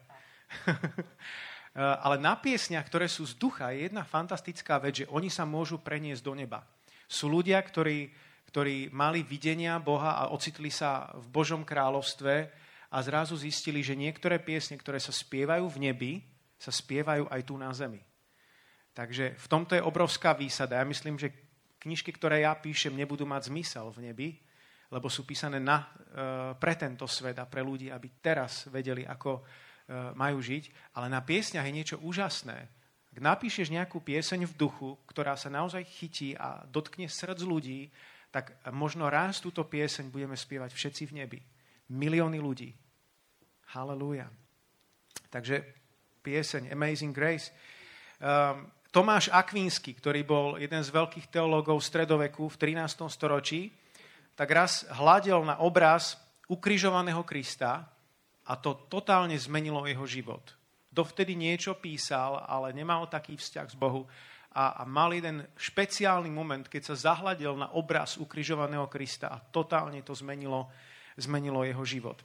Ale 2.04 2.20
na 2.20 2.36
piesňach, 2.36 2.84
ktoré 2.84 3.08
sú 3.08 3.24
z 3.24 3.40
ducha, 3.40 3.72
je 3.72 3.88
jedna 3.88 4.04
fantastická 4.04 4.76
vec, 4.84 5.08
že 5.08 5.10
oni 5.16 5.32
sa 5.32 5.48
môžu 5.48 5.80
preniesť 5.80 6.28
do 6.28 6.36
neba. 6.36 6.68
Sú 7.08 7.32
ľudia, 7.32 7.64
ktorí, 7.64 8.12
ktorí 8.44 8.92
mali 8.92 9.24
videnia 9.24 9.80
Boha 9.80 10.20
a 10.20 10.36
ocitli 10.36 10.68
sa 10.68 11.16
v 11.16 11.32
Božom 11.32 11.64
kráľovstve 11.64 12.59
a 12.90 12.98
zrazu 13.06 13.38
zistili, 13.38 13.86
že 13.86 13.94
niektoré 13.94 14.42
piesne, 14.42 14.74
ktoré 14.78 14.98
sa 14.98 15.14
spievajú 15.14 15.66
v 15.70 15.78
nebi, 15.90 16.14
sa 16.58 16.74
spievajú 16.74 17.30
aj 17.30 17.42
tu 17.46 17.56
na 17.56 17.70
zemi. 17.72 18.02
Takže 18.98 19.38
v 19.38 19.48
tomto 19.48 19.78
je 19.78 19.86
obrovská 19.86 20.34
výsada. 20.34 20.82
Ja 20.82 20.86
myslím, 20.86 21.16
že 21.16 21.32
knižky, 21.80 22.12
ktoré 22.12 22.44
ja 22.44 22.58
píšem, 22.58 22.92
nebudú 22.92 23.24
mať 23.24 23.48
zmysel 23.54 23.88
v 23.94 24.12
nebi, 24.12 24.30
lebo 24.90 25.08
sú 25.08 25.24
písané 25.24 25.62
na, 25.62 25.86
e, 25.86 25.88
pre 26.58 26.74
tento 26.74 27.06
svet 27.06 27.38
a 27.38 27.46
pre 27.46 27.62
ľudí, 27.62 27.94
aby 27.94 28.20
teraz 28.20 28.68
vedeli, 28.68 29.06
ako 29.06 29.40
e, 29.40 29.42
majú 30.18 30.42
žiť. 30.42 30.98
Ale 30.98 31.08
na 31.08 31.22
piesňach 31.22 31.64
je 31.64 31.78
niečo 31.78 31.98
úžasné. 32.02 32.58
Ak 33.14 33.20
napíšeš 33.22 33.70
nejakú 33.70 34.02
pieseň 34.02 34.50
v 34.50 34.58
duchu, 34.58 34.98
ktorá 35.06 35.38
sa 35.38 35.54
naozaj 35.54 35.86
chytí 35.86 36.34
a 36.34 36.66
dotkne 36.66 37.06
srdc 37.06 37.42
ľudí, 37.46 37.94
tak 38.30 38.58
možno 38.70 39.10
raz 39.10 39.42
túto 39.42 39.66
pieseň 39.66 40.14
budeme 40.14 40.38
spievať 40.38 40.74
všetci 40.74 41.04
v 41.10 41.16
nebi. 41.24 41.40
Milióny 41.90 42.38
ľudí. 42.38 42.70
Halelúja. 43.74 44.30
Takže 45.30 45.62
pieseň 46.26 46.74
Amazing 46.74 47.14
Grace. 47.14 47.54
Um, 48.20 48.70
Tomáš 48.90 49.30
Akvínsky, 49.30 49.94
ktorý 49.94 50.26
bol 50.26 50.48
jeden 50.58 50.82
z 50.82 50.90
veľkých 50.90 51.30
teológov 51.30 51.78
stredoveku 51.86 52.50
v 52.50 52.58
13. 52.58 53.06
storočí, 53.06 53.70
tak 54.34 54.50
raz 54.50 54.90
hľadel 54.90 55.46
na 55.46 55.62
obraz 55.62 56.18
ukrižovaného 56.50 57.22
Krista 57.22 57.86
a 58.50 58.54
to 58.58 58.90
totálne 58.90 59.38
zmenilo 59.38 59.86
jeho 59.86 60.10
život. 60.10 60.58
Dovtedy 60.90 61.38
niečo 61.38 61.78
písal, 61.78 62.42
ale 62.50 62.74
nemal 62.74 63.06
taký 63.06 63.38
vzťah 63.38 63.68
s 63.70 63.78
Bohu 63.78 64.10
a, 64.58 64.82
a 64.82 64.84
mal 64.90 65.14
jeden 65.14 65.46
špeciálny 65.54 66.34
moment, 66.34 66.66
keď 66.66 66.90
sa 66.90 67.14
zahľadil 67.14 67.54
na 67.54 67.70
obraz 67.78 68.18
ukrižovaného 68.18 68.90
Krista 68.90 69.30
a 69.30 69.38
totálne 69.38 70.02
to 70.02 70.18
zmenilo, 70.18 70.66
zmenilo 71.20 71.68
jeho 71.68 71.84
život. 71.84 72.20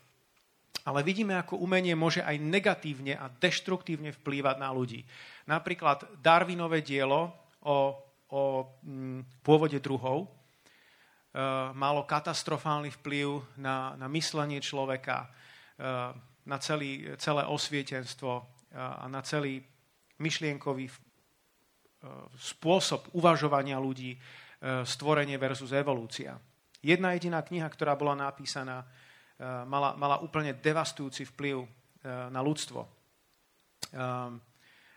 Ale 0.84 1.00
vidíme, 1.00 1.32
ako 1.40 1.64
umenie 1.64 1.96
môže 1.96 2.20
aj 2.20 2.36
negatívne 2.36 3.16
a 3.16 3.32
deštruktívne 3.32 4.12
vplývať 4.20 4.56
na 4.60 4.68
ľudí. 4.68 5.00
Napríklad 5.48 6.20
Darwinové 6.20 6.84
dielo 6.84 7.32
o, 7.64 7.96
o 8.28 8.42
mm, 8.84 9.40
pôvode 9.40 9.80
druhov 9.80 10.24
e, 10.24 10.28
malo 11.72 12.04
katastrofálny 12.04 12.92
vplyv 13.00 13.56
na, 13.56 13.96
na 13.96 14.12
myslenie 14.12 14.60
človeka, 14.60 15.24
e, 15.24 15.28
na 16.44 16.58
celý, 16.60 17.16
celé 17.16 17.48
osvietenstvo 17.48 18.32
e, 18.36 18.42
a 18.76 19.08
na 19.08 19.24
celý 19.24 19.64
myšlienkový 20.20 20.86
spôsob 22.36 23.16
uvažovania 23.16 23.80
ľudí, 23.80 24.12
stvorenie 24.84 25.40
versus 25.40 25.72
evolúcia. 25.72 26.36
Jedna 26.84 27.16
jediná 27.16 27.40
kniha, 27.40 27.64
ktorá 27.72 27.96
bola 27.96 28.12
napísaná 28.12 28.84
Eh, 29.34 29.64
mala, 29.66 29.98
mala 29.98 30.22
úplne 30.22 30.54
devastujúci 30.54 31.26
vplyv 31.34 31.56
eh, 31.58 31.68
na 32.30 32.38
ľudstvo. 32.38 32.86
Ehm, 33.90 34.38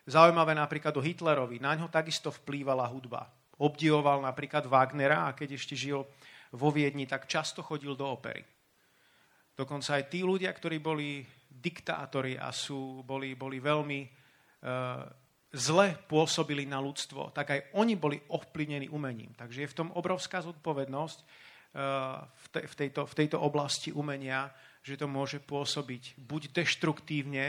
zaujímavé 0.05 0.53
napríklad 0.53 0.93
o 0.93 1.01
Hitlerovi. 1.01 1.57
Na 1.57 1.73
ňo 1.73 1.89
takisto 1.89 2.29
vplývala 2.29 2.85
hudba. 2.85 3.25
Obdivoval 3.57 4.21
napríklad 4.21 4.69
Wagnera 4.69 5.25
a 5.25 5.33
keď 5.33 5.57
ešte 5.57 5.73
žil 5.73 6.05
vo 6.53 6.69
Viedni, 6.69 7.09
tak 7.09 7.25
často 7.25 7.65
chodil 7.65 7.97
do 7.97 8.05
opery. 8.05 8.45
Dokonca 9.57 9.97
aj 9.97 10.13
tí 10.13 10.21
ľudia, 10.21 10.53
ktorí 10.53 10.77
boli 10.77 11.25
diktátori 11.49 12.37
a 12.37 12.53
sú, 12.53 13.01
boli, 13.01 13.33
boli 13.33 13.57
veľmi 13.57 13.99
zle 15.49 15.87
pôsobili 16.05 16.69
na 16.69 16.77
ľudstvo, 16.77 17.33
tak 17.33 17.57
aj 17.57 17.59
oni 17.73 17.97
boli 17.97 18.21
ovplyvnení 18.29 18.93
umením. 18.93 19.33
Takže 19.33 19.65
je 19.65 19.71
v 19.73 19.77
tom 19.81 19.89
obrovská 19.97 20.45
zodpovednosť 20.45 21.25
v, 21.73 22.47
te, 22.51 22.61
v, 22.65 22.73
tejto, 22.73 23.05
v 23.05 23.13
tejto 23.13 23.37
oblasti 23.41 23.93
umenia, 23.93 24.49
že 24.81 24.95
to 24.95 25.05
môže 25.05 25.43
pôsobiť 25.43 26.17
buď 26.17 26.55
deštruktívne 26.55 27.45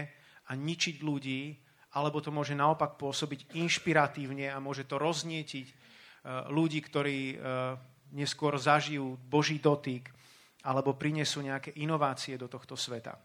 a 0.48 0.52
ničiť 0.52 1.00
ľudí, 1.00 1.54
alebo 1.96 2.20
to 2.20 2.34
môže 2.34 2.52
naopak 2.52 3.00
pôsobiť 3.00 3.56
inšpiratívne 3.56 4.50
a 4.52 4.60
môže 4.60 4.84
to 4.84 5.00
roznietiť 5.00 5.66
e, 5.66 5.74
ľudí, 6.52 6.80
ktorí 6.84 7.18
e, 7.32 7.36
neskôr 8.18 8.56
zažijú 8.58 9.16
Boží 9.28 9.60
dotyk 9.62 10.10
alebo 10.66 10.98
prinesú 10.98 11.40
nejaké 11.40 11.76
inovácie 11.80 12.34
do 12.34 12.50
tohto 12.50 12.74
sveta. 12.74 13.16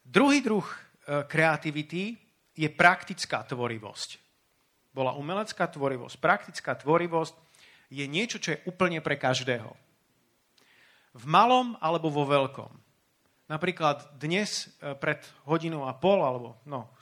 Druhý 0.00 0.40
druh 0.40 0.64
kreativity 1.28 2.16
je 2.56 2.68
praktická 2.72 3.44
tvorivosť. 3.44 4.10
Bola 4.90 5.14
umelecká 5.14 5.70
tvorivosť. 5.70 6.16
Praktická 6.18 6.74
tvorivosť 6.74 7.34
je 7.88 8.04
niečo, 8.04 8.36
čo 8.40 8.56
je 8.56 8.62
úplne 8.68 9.00
pre 9.00 9.16
každého. 9.16 9.72
V 11.16 11.24
malom 11.24 11.74
alebo 11.80 12.12
vo 12.12 12.28
veľkom. 12.28 12.70
Napríklad 13.48 14.20
dnes 14.20 14.68
e, 14.78 14.92
pred 14.92 15.24
hodinou 15.48 15.88
a 15.88 15.96
pol, 15.96 16.20
alebo 16.20 16.60
no, 16.68 16.92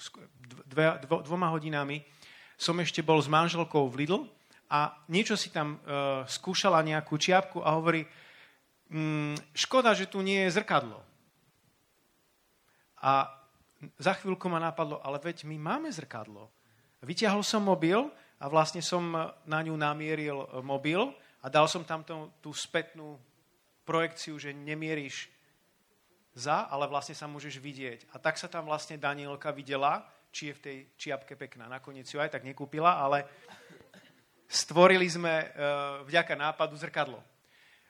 dve, 0.71 1.03
dvo, 1.03 1.27
dvoma 1.27 1.51
hodinami, 1.51 2.07
som 2.55 2.79
ešte 2.79 3.03
bol 3.03 3.19
s 3.19 3.27
manželkou 3.27 3.91
v 3.91 4.07
Lidl 4.07 4.23
a 4.73 4.95
niečo 5.07 5.39
si 5.39 5.55
tam 5.55 5.79
uh, 5.79 6.27
skúšala 6.27 6.83
nejakú 6.83 7.15
čiapku 7.21 7.63
a 7.63 7.77
hovorí, 7.79 8.03
mm, 8.91 9.55
škoda, 9.55 9.95
že 9.95 10.11
tu 10.11 10.25
nie 10.25 10.43
je 10.49 10.59
zrkadlo. 10.59 10.99
A 13.05 13.31
za 14.01 14.17
chvíľku 14.19 14.49
ma 14.49 14.59
napadlo, 14.59 14.99
ale 15.05 15.21
veď 15.23 15.47
my 15.47 15.55
máme 15.61 15.93
zrkadlo. 15.93 16.51
Vyťahol 17.05 17.45
som 17.45 17.63
mobil 17.63 18.09
a 18.37 18.45
vlastne 18.53 18.85
som 18.85 19.33
na 19.49 19.61
ňu 19.65 19.75
namieril 19.77 20.45
mobil 20.61 21.09
a 21.41 21.47
dal 21.49 21.65
som 21.71 21.87
tam 21.87 22.05
tú, 22.05 22.51
spätnú 22.53 23.17
projekciu, 23.87 24.37
že 24.37 24.53
nemieríš 24.53 25.31
za, 26.37 26.69
ale 26.69 26.85
vlastne 26.91 27.17
sa 27.17 27.25
môžeš 27.25 27.57
vidieť. 27.57 28.13
A 28.13 28.21
tak 28.21 28.37
sa 28.37 28.51
tam 28.51 28.69
vlastne 28.69 29.01
Danielka 29.01 29.49
videla, 29.57 30.05
či 30.29 30.53
je 30.53 30.57
v 30.59 30.63
tej 30.63 30.77
čiapke 31.01 31.33
pekná. 31.33 31.65
Nakoniec 31.65 32.05
ju 32.05 32.21
aj 32.21 32.29
tak 32.29 32.45
nekúpila, 32.45 33.01
ale 33.01 33.25
stvorili 34.45 35.09
sme 35.09 35.33
uh, 35.33 35.49
vďaka 36.05 36.37
nápadu 36.37 36.77
zrkadlo. 36.77 37.23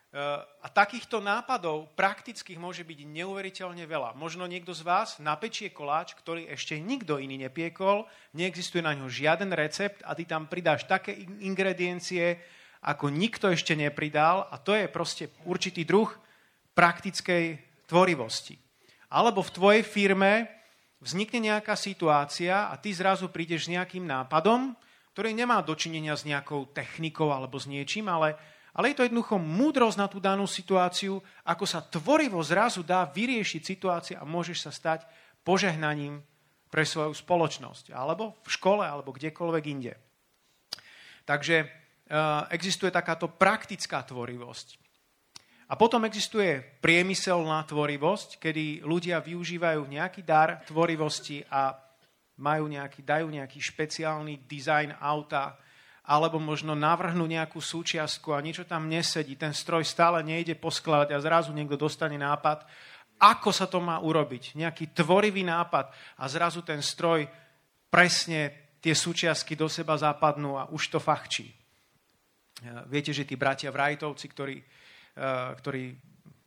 Eh, 0.07 0.39
a 0.63 0.69
takýchto 0.71 1.19
nápadov 1.19 1.91
praktických 1.99 2.63
môže 2.63 2.87
byť 2.87 3.11
neuveriteľne 3.11 3.85
veľa. 3.91 4.15
Možno 4.15 4.47
niekto 4.47 4.71
z 4.71 4.87
vás 4.87 5.19
napečie 5.19 5.75
koláč, 5.75 6.15
ktorý 6.15 6.47
ešte 6.47 6.79
nikto 6.79 7.19
iný 7.19 7.43
nepiekol, 7.43 8.07
neexistuje 8.39 8.87
na 8.87 8.95
ňo 8.95 9.11
žiaden 9.11 9.51
recept 9.51 10.07
a 10.07 10.15
ty 10.15 10.23
tam 10.23 10.47
pridáš 10.47 10.87
také 10.87 11.11
ingrediencie, 11.43 12.39
ako 12.87 13.11
nikto 13.11 13.51
ešte 13.51 13.75
nepridal 13.75 14.47
a 14.47 14.63
to 14.63 14.79
je 14.79 14.87
proste 14.87 15.27
určitý 15.43 15.83
druh 15.83 16.09
praktickej 16.79 17.59
tvorivosti. 17.91 18.55
Alebo 19.11 19.43
v 19.43 19.55
tvojej 19.59 19.83
firme 19.83 20.47
vznikne 21.03 21.51
nejaká 21.51 21.75
situácia 21.75 22.71
a 22.71 22.75
ty 22.79 22.95
zrazu 22.95 23.27
prídeš 23.27 23.67
s 23.67 23.73
nejakým 23.75 24.07
nápadom, 24.07 24.79
ktorý 25.13 25.35
nemá 25.35 25.61
dočinenia 25.67 26.15
s 26.15 26.23
nejakou 26.23 26.71
technikou 26.71 27.35
alebo 27.35 27.59
s 27.59 27.67
niečím, 27.67 28.07
ale, 28.07 28.39
ale 28.77 28.93
je 28.93 28.97
to 29.01 29.07
jednoducho 29.09 29.41
múdrosť 29.41 29.97
na 29.97 30.07
tú 30.07 30.21
danú 30.21 30.45
situáciu, 30.45 31.17
ako 31.49 31.65
sa 31.65 31.81
tvorivo 31.81 32.45
zrazu 32.45 32.85
dá 32.85 33.09
vyriešiť 33.09 33.63
situácia 33.65 34.17
a 34.21 34.29
môžeš 34.29 34.69
sa 34.69 34.73
stať 34.73 35.09
požehnaním 35.41 36.21
pre 36.69 36.85
svoju 36.85 37.17
spoločnosť, 37.17 37.97
alebo 37.97 38.37
v 38.45 38.49
škole, 38.53 38.85
alebo 38.85 39.17
kdekoľvek 39.17 39.65
inde. 39.65 39.97
Takže 41.25 41.57
e, 41.63 41.67
existuje 42.53 42.93
takáto 42.93 43.33
praktická 43.33 44.05
tvorivosť. 44.05 44.77
A 45.67 45.75
potom 45.75 46.05
existuje 46.07 46.63
priemyselná 46.79 47.65
tvorivosť, 47.67 48.39
kedy 48.39 48.87
ľudia 48.87 49.19
využívajú 49.19 49.83
nejaký 49.89 50.23
dar 50.23 50.63
tvorivosti 50.63 51.43
a 51.49 51.75
majú 52.39 52.69
nejaký, 52.69 53.03
dajú 53.03 53.27
nejaký 53.33 53.59
špeciálny 53.59 54.47
dizajn 54.47 55.01
auta, 55.01 55.59
alebo 56.07 56.39
možno 56.39 56.79
navrhnú 56.79 57.27
nejakú 57.27 57.59
súčiastku 57.59 58.31
a 58.31 58.39
niečo 58.39 58.63
tam 58.63 58.87
nesedí, 58.87 59.35
ten 59.35 59.51
stroj 59.51 59.83
stále 59.83 60.23
nejde 60.23 60.55
poskladať 60.55 61.11
a 61.11 61.19
zrazu 61.19 61.51
niekto 61.51 61.75
dostane 61.75 62.15
nápad, 62.15 62.63
ako 63.19 63.51
sa 63.51 63.67
to 63.67 63.83
má 63.83 63.99
urobiť. 63.99 64.55
Nejaký 64.55 64.95
tvorivý 64.95 65.43
nápad 65.43 65.91
a 66.23 66.25
zrazu 66.31 66.63
ten 66.63 66.79
stroj 66.79 67.27
presne 67.91 68.71
tie 68.79 68.95
súčiastky 68.95 69.59
do 69.59 69.67
seba 69.67 69.99
zapadnú 69.99 70.55
a 70.55 70.71
už 70.71 70.95
to 70.95 71.03
fachčí. 71.03 71.51
Viete, 72.87 73.11
že 73.11 73.27
tí 73.27 73.35
bratia 73.35 73.75
Vrajtovci, 73.75 74.27
ktorí, 74.31 74.57
ktorí 75.59 75.83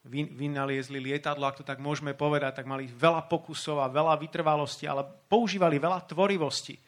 vynaliezli 0.10 1.04
lietadlo, 1.04 1.46
ak 1.46 1.62
to 1.62 1.66
tak 1.68 1.84
môžeme 1.84 2.16
povedať, 2.16 2.63
tak 2.63 2.70
mali 2.70 2.88
veľa 2.88 3.28
pokusov 3.28 3.84
a 3.84 3.92
veľa 3.92 4.16
vytrvalosti, 4.18 4.88
ale 4.88 5.04
používali 5.28 5.78
veľa 5.78 6.08
tvorivosti. 6.08 6.80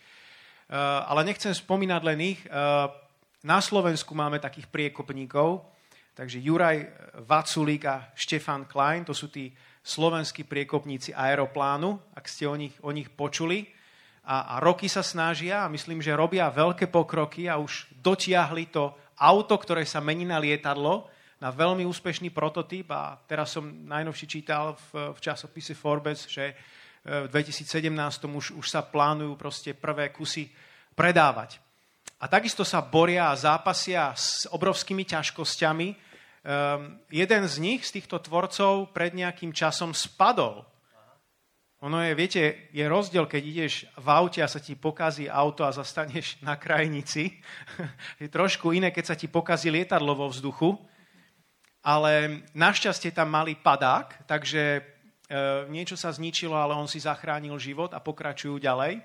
Ale 0.80 1.28
nechcem 1.28 1.52
spomínať 1.52 2.02
len 2.08 2.20
ich. 2.24 2.40
Na 3.42 3.60
Slovensku 3.60 4.16
máme 4.16 4.40
takých 4.40 4.72
priekopníkov, 4.72 5.68
takže 6.16 6.40
Juraj 6.40 6.88
Vaculík 7.28 7.84
a 7.90 8.08
Štefan 8.16 8.70
Klein, 8.70 9.04
to 9.04 9.12
sú 9.12 9.28
tí 9.28 9.52
slovenskí 9.82 10.46
priekopníci 10.46 11.12
aeroplánu, 11.12 12.14
ak 12.14 12.26
ste 12.30 12.46
o 12.46 12.56
nich, 12.56 12.78
o 12.86 12.94
nich 12.94 13.10
počuli. 13.10 13.66
A, 14.22 14.56
a 14.56 14.56
roky 14.62 14.86
sa 14.86 15.02
snažia 15.02 15.66
a 15.66 15.72
myslím, 15.74 15.98
že 15.98 16.14
robia 16.14 16.54
veľké 16.54 16.94
pokroky 16.94 17.50
a 17.50 17.58
už 17.58 17.90
dotiahli 17.98 18.70
to 18.70 18.94
auto, 19.18 19.58
ktoré 19.58 19.82
sa 19.82 19.98
mení 19.98 20.30
na 20.30 20.38
lietadlo, 20.38 21.10
na 21.42 21.50
veľmi 21.50 21.82
úspešný 21.90 22.30
prototyp 22.30 22.94
a 22.94 23.18
teraz 23.26 23.58
som 23.58 23.66
najnovšie 23.66 24.28
čítal 24.30 24.78
v, 24.94 25.18
v 25.18 25.20
časopise 25.26 25.74
Forbes, 25.74 26.30
že 26.30 26.54
e, 26.54 26.56
v 27.02 27.28
2017 27.34 27.90
už, 28.30 28.54
už 28.62 28.66
sa 28.70 28.86
plánujú 28.86 29.34
proste 29.34 29.74
prvé 29.74 30.14
kusy 30.14 30.54
predávať. 30.94 31.58
A 32.22 32.30
takisto 32.30 32.62
sa 32.62 32.86
boria 32.86 33.34
a 33.34 33.40
zápasia 33.40 34.14
s 34.14 34.46
obrovskými 34.54 35.02
ťažkosťami, 35.10 35.88
um, 35.90 37.02
jeden 37.10 37.44
z 37.50 37.56
nich, 37.58 37.82
z 37.82 37.98
týchto 37.98 38.22
tvorcov, 38.22 38.94
pred 38.94 39.18
nejakým 39.18 39.50
časom 39.50 39.98
spadol. 39.98 40.62
Ono 41.82 41.98
je, 41.98 42.14
viete, 42.14 42.70
je 42.70 42.86
rozdiel, 42.86 43.26
keď 43.26 43.42
ideš 43.42 43.90
v 43.98 44.08
aute 44.14 44.38
a 44.38 44.46
sa 44.46 44.62
ti 44.62 44.78
pokazí 44.78 45.26
auto 45.26 45.66
a 45.66 45.74
zastaneš 45.74 46.38
na 46.46 46.62
krajnici. 46.62 47.42
je 48.22 48.30
trošku 48.30 48.70
iné, 48.78 48.94
keď 48.94 49.06
sa 49.10 49.16
ti 49.18 49.26
pokazí 49.26 49.74
lietadlo 49.74 50.14
vo 50.14 50.30
vzduchu. 50.30 50.78
Ale 51.82 52.46
našťastie 52.54 53.10
tam 53.10 53.34
mali 53.34 53.58
padák, 53.58 54.30
takže 54.30 54.86
niečo 55.72 55.96
sa 55.96 56.12
zničilo, 56.12 56.54
ale 56.54 56.76
on 56.76 56.92
si 56.92 57.00
zachránil 57.00 57.56
život 57.56 57.96
a 57.96 58.04
pokračujú 58.04 58.60
ďalej. 58.60 59.00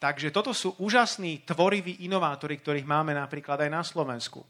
Takže 0.00 0.32
toto 0.32 0.56
sú 0.56 0.74
úžasní, 0.80 1.44
tvoriví 1.44 2.08
inovátori, 2.08 2.56
ktorých 2.56 2.88
máme 2.88 3.12
napríklad 3.12 3.60
aj 3.60 3.70
na 3.70 3.82
Slovensku. 3.84 4.40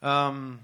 Um, 0.00 0.56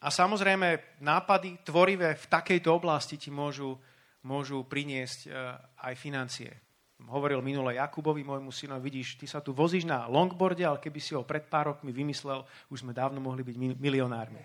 a 0.00 0.08
samozrejme, 0.08 0.96
nápady 1.04 1.60
tvorivé 1.60 2.16
v 2.16 2.26
takejto 2.26 2.72
oblasti 2.72 3.20
ti 3.20 3.28
môžu, 3.28 3.76
môžu 4.24 4.64
priniesť 4.64 5.28
uh, 5.28 5.60
aj 5.84 5.94
financie. 6.00 6.48
Hovoril 7.04 7.44
minule 7.44 7.76
Jakubovi, 7.76 8.24
môjmu 8.24 8.48
synovi, 8.48 8.88
vidíš, 8.88 9.20
ty 9.20 9.28
sa 9.28 9.44
tu 9.44 9.52
vozíš 9.52 9.84
na 9.84 10.08
longboarde, 10.08 10.64
ale 10.64 10.80
keby 10.80 11.00
si 11.04 11.12
ho 11.12 11.20
pred 11.20 11.44
pár 11.44 11.76
rokmi 11.76 11.92
vymyslel, 11.92 12.48
už 12.72 12.80
sme 12.80 12.96
dávno 12.96 13.20
mohli 13.20 13.44
byť 13.44 13.56
milionármi. 13.76 14.40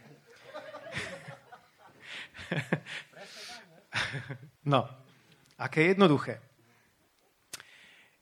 no, 4.74 4.86
aké 5.58 5.94
jednoduché. 5.94 6.42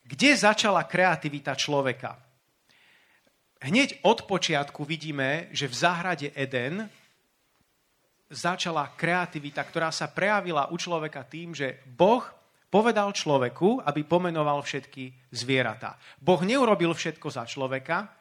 Kde 0.03 0.35
začala 0.35 0.83
kreativita 0.83 1.55
človeka? 1.55 2.19
Hneď 3.63 4.03
od 4.03 4.27
počiatku 4.27 4.83
vidíme, 4.83 5.47
že 5.55 5.71
v 5.71 5.79
záhrade 5.79 6.27
Eden 6.35 6.83
začala 8.27 8.91
kreativita, 8.91 9.63
ktorá 9.63 9.87
sa 9.93 10.11
prejavila 10.11 10.67
u 10.67 10.75
človeka 10.75 11.23
tým, 11.23 11.55
že 11.55 11.79
Boh 11.87 12.25
povedal 12.67 13.15
človeku, 13.15 13.79
aby 13.85 14.03
pomenoval 14.03 14.59
všetky 14.65 15.31
zvieratá. 15.31 15.95
Boh 16.19 16.41
neurobil 16.43 16.91
všetko 16.91 17.27
za 17.29 17.47
človeka, 17.47 18.11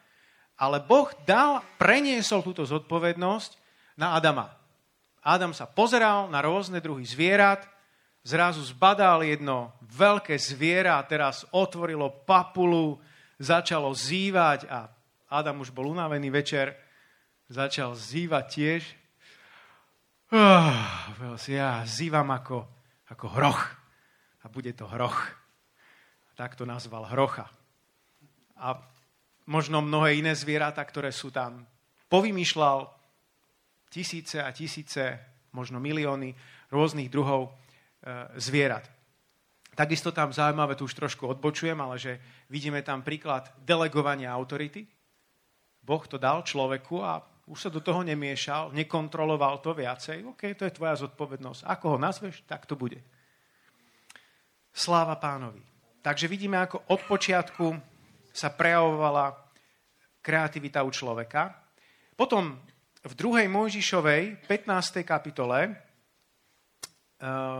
ale 0.61 0.79
Boh 0.79 1.11
dal, 1.27 1.59
preniesol 1.75 2.45
túto 2.45 2.63
zodpovednosť 2.63 3.51
na 3.99 4.15
Adama. 4.15 4.62
Adam 5.23 5.55
sa 5.55 5.63
pozeral 5.63 6.27
na 6.27 6.43
rôzne 6.43 6.83
druhy 6.83 7.07
zvierat, 7.07 7.63
zrazu 8.27 8.59
zbadal 8.63 9.23
jedno 9.23 9.71
veľké 9.87 10.35
zviera 10.35 10.99
teraz 11.07 11.47
otvorilo 11.55 12.11
papulu, 12.27 12.99
začalo 13.39 13.95
zývať 13.95 14.67
a 14.67 14.91
Adam 15.31 15.63
už 15.63 15.71
bol 15.71 15.89
unavený 15.89 16.27
večer, 16.29 16.75
začal 17.47 17.95
zývať 17.95 18.45
tiež. 18.51 18.81
Oh, 20.33 21.37
ja 21.45 21.85
zývam 21.85 22.29
ako, 22.33 22.67
ako 23.09 23.25
hroch. 23.31 23.61
A 24.43 24.51
bude 24.51 24.75
to 24.75 24.89
hroch. 24.89 25.31
Tak 26.35 26.57
to 26.59 26.67
nazval 26.67 27.05
hrocha. 27.07 27.47
A 28.59 28.75
možno 29.45 29.79
mnohé 29.79 30.19
iné 30.19 30.33
zvieratá, 30.33 30.83
ktoré 30.83 31.13
sú 31.13 31.29
tam. 31.29 31.63
Povymýšľal 32.09 32.89
tisíce 33.93 34.41
a 34.41 34.49
tisíce, 34.49 35.21
možno 35.53 35.77
milióny 35.77 36.33
rôznych 36.73 37.13
druhov 37.13 37.45
e, 37.45 37.49
zvierat. 38.41 38.89
Takisto 39.77 40.09
tam 40.09 40.33
zaujímavé, 40.33 40.73
tu 40.73 40.89
už 40.89 40.97
trošku 40.97 41.29
odbočujem, 41.29 41.77
ale 41.77 42.01
že 42.01 42.17
vidíme 42.49 42.81
tam 42.81 43.05
príklad 43.05 43.53
delegovania 43.61 44.33
autority. 44.33 44.89
Boh 45.85 46.01
to 46.09 46.17
dal 46.17 46.41
človeku 46.41 47.05
a 47.05 47.21
už 47.45 47.67
sa 47.67 47.69
do 47.69 47.83
toho 47.83 48.01
nemiešal, 48.01 48.73
nekontroloval 48.73 49.61
to 49.61 49.75
viacej. 49.77 50.25
OK, 50.25 50.57
to 50.57 50.65
je 50.65 50.77
tvoja 50.77 50.95
zodpovednosť. 50.95 51.67
Ako 51.69 51.85
ho 51.93 51.97
nazveš, 51.99 52.41
tak 52.49 52.65
to 52.65 52.73
bude. 52.73 53.01
Sláva 54.73 55.19
pánovi. 55.21 55.61
Takže 56.01 56.25
vidíme, 56.25 56.57
ako 56.57 56.87
od 56.89 57.01
počiatku 57.05 57.65
sa 58.33 58.49
prejavovala 58.49 59.35
kreativita 60.23 60.81
u 60.81 60.89
človeka. 60.89 61.51
Potom 62.15 62.57
v 63.03 63.13
2. 63.19 63.51
Mojžišovej 63.51 64.47
15. 64.47 65.03
kapitole, 65.03 65.59
eh, 65.67 65.75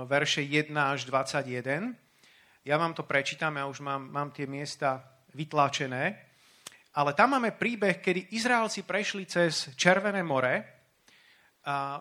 verše 0.07 0.39
1 0.39 0.95
až 0.95 1.03
21, 1.03 1.99
ja 2.63 2.79
vám 2.79 2.95
to 2.95 3.03
prečítam, 3.03 3.59
ja 3.59 3.67
už 3.67 3.83
mám, 3.83 4.07
mám 4.07 4.31
tie 4.31 4.47
miesta 4.47 5.03
vytlačené. 5.35 6.15
Ale 6.95 7.11
tam 7.11 7.35
máme 7.35 7.51
príbeh, 7.51 7.99
kedy 7.99 8.31
Izraelci 8.39 8.87
prešli 8.87 9.27
cez 9.27 9.75
Červené 9.75 10.23
more, 10.23 10.63
a 11.63 11.99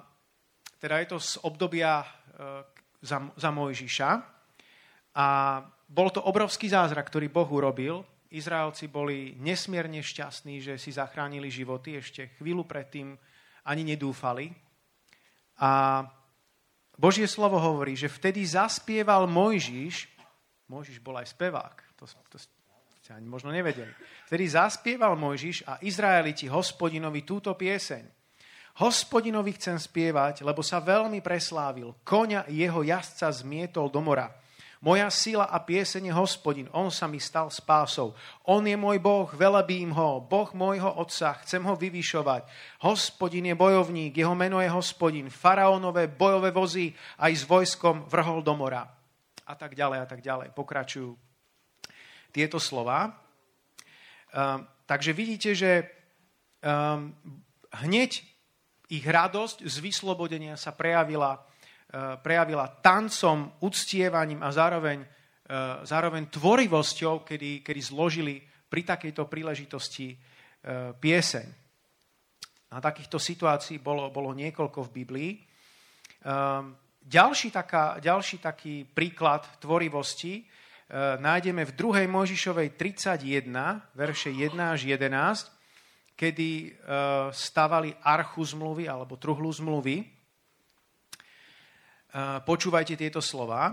teda 0.78 0.98
je 1.02 1.06
to 1.10 1.18
z 1.18 1.38
obdobia 1.42 2.02
e, 2.02 2.06
za, 3.02 3.22
za 3.38 3.50
Mojžiša. 3.50 4.10
A 5.18 5.26
bol 5.86 6.10
to 6.10 6.22
obrovský 6.22 6.66
zázrak, 6.66 7.06
ktorý 7.10 7.30
Boh 7.30 7.46
urobil. 7.46 8.02
Izraelci 8.34 8.90
boli 8.90 9.38
nesmierne 9.38 10.02
šťastní, 10.02 10.58
že 10.58 10.74
si 10.78 10.90
zachránili 10.90 11.46
životy. 11.46 12.02
Ešte 12.02 12.34
chvíľu 12.38 12.66
predtým 12.66 13.14
ani 13.62 13.82
nedúfali. 13.86 14.50
A 15.62 16.02
Božie 16.98 17.26
slovo 17.26 17.58
hovorí, 17.58 17.94
že 17.94 18.10
vtedy 18.10 18.42
zaspieval 18.46 19.26
Mojžiš, 19.30 20.10
Mojžiš 20.68 20.98
bol 21.02 21.18
aj 21.18 21.30
spevák, 21.34 21.76
to, 21.98 22.04
to 22.30 22.36
ste 23.02 23.10
ani 23.14 23.26
možno 23.26 23.50
nevedeli. 23.50 23.90
Vtedy 24.30 24.44
zaspieval 24.46 25.18
Mojžiš 25.18 25.66
a 25.66 25.78
Izraeliti 25.82 26.46
hospodinovi 26.46 27.26
túto 27.26 27.52
pieseň. 27.58 28.06
Hospodinovi 28.80 29.52
chcem 29.60 29.76
spievať, 29.76 30.48
lebo 30.48 30.64
sa 30.64 30.80
veľmi 30.80 31.20
preslávil. 31.20 31.92
Koňa 32.00 32.48
jeho 32.48 32.80
jazdca 32.80 33.28
zmietol 33.28 33.92
do 33.92 34.00
mora. 34.00 34.32
Moja 34.82 35.06
sila 35.14 35.46
a 35.46 35.62
pieseň 35.62 36.10
je 36.10 36.14
hospodin, 36.18 36.66
on 36.74 36.90
sa 36.90 37.06
mi 37.06 37.22
stal 37.22 37.54
spásou. 37.54 38.18
On 38.50 38.58
je 38.58 38.74
môj 38.74 38.98
Boh, 38.98 39.30
velebím 39.30 39.94
ho, 39.94 40.18
Boh 40.18 40.50
môjho 40.58 40.90
otca, 40.98 41.38
chcem 41.46 41.62
ho 41.62 41.78
vyvyšovať. 41.78 42.42
Hospodin 42.82 43.46
je 43.46 43.54
bojovník, 43.54 44.10
jeho 44.10 44.34
meno 44.34 44.58
je 44.58 44.66
hospodin. 44.66 45.30
Faraónové 45.30 46.10
bojové 46.10 46.50
vozy 46.50 46.90
aj 47.22 47.30
s 47.30 47.44
vojskom 47.46 48.10
vrhol 48.10 48.42
do 48.42 48.58
mora. 48.58 48.82
A 49.46 49.54
tak 49.54 49.78
ďalej, 49.78 49.98
a 50.02 50.06
tak 50.10 50.18
ďalej. 50.18 50.50
Pokračujú 50.50 51.14
tieto 52.34 52.58
slova. 52.58 53.14
Um, 54.34 54.66
takže 54.90 55.14
vidíte, 55.14 55.54
že 55.54 55.86
um, 56.58 57.14
hneď 57.86 58.18
ich 58.90 59.06
radosť 59.06 59.62
z 59.62 59.76
vyslobodenia 59.78 60.58
sa 60.58 60.74
prejavila, 60.74 61.38
prejavila 61.92 62.72
tancom, 62.80 63.60
uctievaním 63.60 64.40
a 64.40 64.48
zároveň, 64.48 65.04
uh, 65.04 65.84
zároveň 65.84 66.32
tvorivosťou, 66.32 67.20
kedy, 67.20 67.60
kedy 67.60 67.80
zložili 67.84 68.40
pri 68.40 68.80
takejto 68.80 69.28
príležitosti 69.28 70.16
uh, 70.16 70.96
pieseň. 70.96 71.46
A 72.72 72.80
takýchto 72.80 73.20
situácií 73.20 73.76
bolo, 73.76 74.08
bolo 74.08 74.32
niekoľko 74.32 74.88
v 74.88 74.94
Biblii. 75.04 75.32
Um, 76.24 76.72
ďalší, 77.04 77.52
taká, 77.52 78.00
ďalší 78.00 78.40
taký 78.40 78.88
príklad 78.88 79.44
tvorivosti 79.60 80.48
nájdeme 80.92 81.64
v 81.64 81.72
2. 81.72 82.04
Možišovej 82.04 82.76
31, 82.76 83.48
verše 83.96 84.28
1 84.28 84.52
až 84.60 84.84
11, 84.84 85.08
kedy 86.12 86.76
stavali 87.32 87.96
archu 88.04 88.44
zmluvy 88.44 88.92
alebo 88.92 89.16
truhlu 89.16 89.48
zmluvy. 89.48 90.21
E, 92.12 92.44
počúvajte 92.44 92.92
tieto 92.92 93.24
slova. 93.24 93.72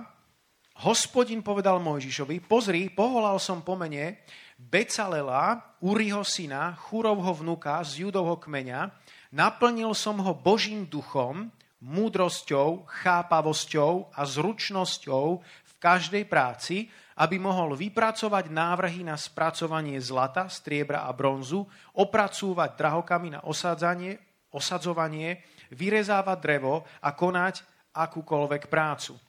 Hospodin 0.88 1.44
povedal 1.44 1.76
Mojžišovi, 1.84 2.40
pozri, 2.40 2.88
povolal 2.88 3.36
som 3.36 3.60
po 3.60 3.76
mene 3.76 4.24
Becalela, 4.56 5.76
Uriho 5.84 6.24
syna, 6.24 6.72
Churovho 6.88 7.36
vnuka 7.36 7.84
z 7.84 8.08
judovho 8.08 8.40
kmeňa, 8.40 8.96
naplnil 9.36 9.92
som 9.92 10.24
ho 10.24 10.32
Božím 10.32 10.88
duchom, 10.88 11.52
múdrosťou, 11.84 12.88
chápavosťou 12.88 14.16
a 14.16 14.22
zručnosťou 14.24 15.26
v 15.44 15.74
každej 15.84 16.24
práci, 16.24 16.88
aby 17.20 17.36
mohol 17.44 17.76
vypracovať 17.76 18.48
návrhy 18.48 19.04
na 19.04 19.20
spracovanie 19.20 20.00
zlata, 20.00 20.48
striebra 20.48 21.04
a 21.04 21.12
bronzu, 21.12 21.68
opracúvať 22.00 22.80
drahokami 22.80 23.36
na 23.36 23.44
osadzanie, 23.44 24.16
osadzovanie, 24.56 25.44
vyrezávať 25.76 26.38
drevo 26.40 26.88
a 27.04 27.12
konať 27.12 27.79
akúkoľvek 28.00 28.72
prácu. 28.72 29.20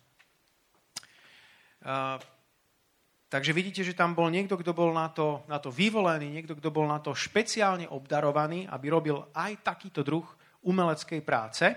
Takže 3.31 3.55
vidíte, 3.55 3.87
že 3.87 3.95
tam 3.95 4.15
bol 4.15 4.27
niekto, 4.27 4.59
kto 4.59 4.75
bol 4.75 4.91
na 4.91 5.07
to, 5.07 5.47
na 5.47 5.63
to 5.63 5.71
vyvolený, 5.71 6.27
niekto, 6.27 6.59
kto 6.59 6.75
bol 6.75 6.91
na 6.91 6.99
to 6.99 7.15
špeciálne 7.15 7.87
obdarovaný, 7.87 8.67
aby 8.67 8.91
robil 8.91 9.23
aj 9.31 9.63
takýto 9.63 10.03
druh 10.03 10.27
umeleckej 10.67 11.23
práce. 11.23 11.71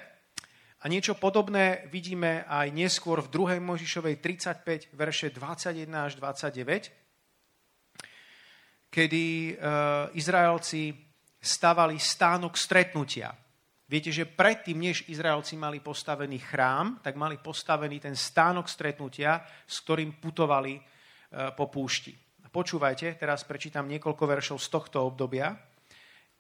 A 0.84 0.92
niečo 0.92 1.16
podobné 1.16 1.88
vidíme 1.94 2.44
aj 2.44 2.68
neskôr 2.74 3.24
v 3.24 3.32
2. 3.32 3.64
Možišovej 3.64 4.20
35, 4.20 4.92
verše 4.98 5.32
21 5.32 5.88
až 5.94 6.18
29, 6.20 8.92
kedy 8.92 9.56
uh, 9.56 10.12
Izraelci 10.18 10.92
stavali 11.40 11.96
stánok 12.02 12.60
stretnutia. 12.60 13.32
Viete, 13.94 14.10
že 14.10 14.26
predtým, 14.26 14.90
než 14.90 15.06
Izraelci 15.06 15.54
mali 15.54 15.78
postavený 15.78 16.42
chrám, 16.42 16.98
tak 17.06 17.14
mali 17.14 17.38
postavený 17.38 18.02
ten 18.02 18.18
stánok 18.18 18.66
stretnutia, 18.66 19.46
s 19.70 19.86
ktorým 19.86 20.18
putovali 20.18 20.82
uh, 20.82 21.54
po 21.54 21.70
púšti. 21.70 22.18
Počúvajte, 22.50 23.22
teraz 23.22 23.46
prečítam 23.46 23.86
niekoľko 23.86 24.26
veršov 24.26 24.58
z 24.58 24.68
tohto 24.74 24.98
obdobia. 25.06 25.54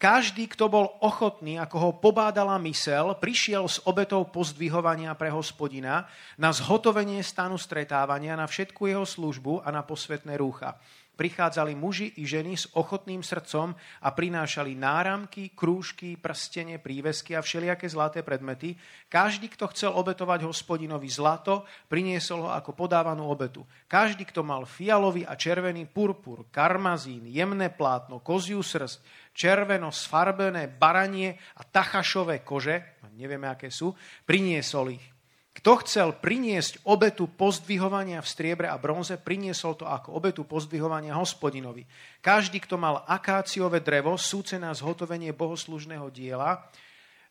Každý, 0.02 0.50
kto 0.50 0.66
bol 0.66 0.98
ochotný, 1.06 1.62
ako 1.62 1.78
ho 1.78 1.92
pobádala 2.02 2.58
mysel, 2.66 3.13
prišiel 3.22 3.70
s 3.70 3.86
obetou 3.86 4.26
pozdvihovania 4.26 5.13
pre 5.13 5.30
hospodina 5.30 6.10
na 6.42 6.50
zhotovenie 6.50 7.22
stanu 7.22 7.62
stretávania, 7.62 8.34
na 8.34 8.50
všetku 8.50 8.89
jeho 8.89 9.06
službu 9.06 9.62
a 9.62 9.70
na 9.70 9.86
posvetné 9.86 10.42
rúcha. 10.42 10.74
Prichádzali 11.13 11.78
muži 11.78 12.17
i 12.17 12.26
ženy 12.26 12.58
s 12.58 12.65
ochotným 12.73 13.21
srdcom 13.21 13.78
a 14.02 14.10
prinášali 14.10 14.73
náramky, 14.73 15.54
krúžky, 15.54 16.17
prstene, 16.17 16.82
prívesky 16.82 17.38
a 17.38 17.45
všelijaké 17.45 17.86
zlaté 17.86 18.26
predmety. 18.26 18.73
Každý, 19.13 19.54
kto 19.54 19.69
chcel 19.69 19.93
obetovať 19.93 20.41
hospodinovi 20.41 21.06
zlato, 21.13 21.69
priniesol 21.86 22.49
ho 22.49 22.49
ako 22.49 22.73
podávanú 22.73 23.30
obetu. 23.30 23.62
Každý, 23.86 24.26
kto 24.26 24.41
mal 24.41 24.65
fialový 24.65 25.21
a 25.21 25.38
červený 25.38 25.86
purpur, 25.86 26.49
karmazín, 26.49 27.30
jemné 27.30 27.69
plátno, 27.69 28.17
koziu 28.17 28.65
srst, 28.65 29.06
červeno 29.38 29.93
sfarbené 29.93 30.65
baranie 30.65 31.38
a 31.58 31.62
tachašové 31.62 32.41
kože, 32.41 32.97
nevieme 33.13 33.45
aké 33.45 33.69
sú, 33.69 33.93
priniesol 34.26 34.97
ich. 34.97 35.12
Kto 35.63 35.80
chcel 35.80 36.19
priniesť 36.19 36.84
obetu 36.91 37.23
pozdvihovania 37.32 38.19
v 38.19 38.28
striebre 38.28 38.67
a 38.67 38.76
bronze, 38.76 39.15
priniesol 39.15 39.80
to 39.80 39.88
ako 39.88 40.12
obetu 40.19 40.43
pozdvihovania 40.43 41.15
hospodinovi. 41.15 41.88
Každý, 42.19 42.60
kto 42.60 42.76
mal 42.76 43.08
akáciové 43.08 43.80
drevo, 43.80 44.19
súce 44.19 44.60
na 44.60 44.76
zhotovenie 44.76 45.32
bohoslužného 45.32 46.12
diela, 46.12 46.67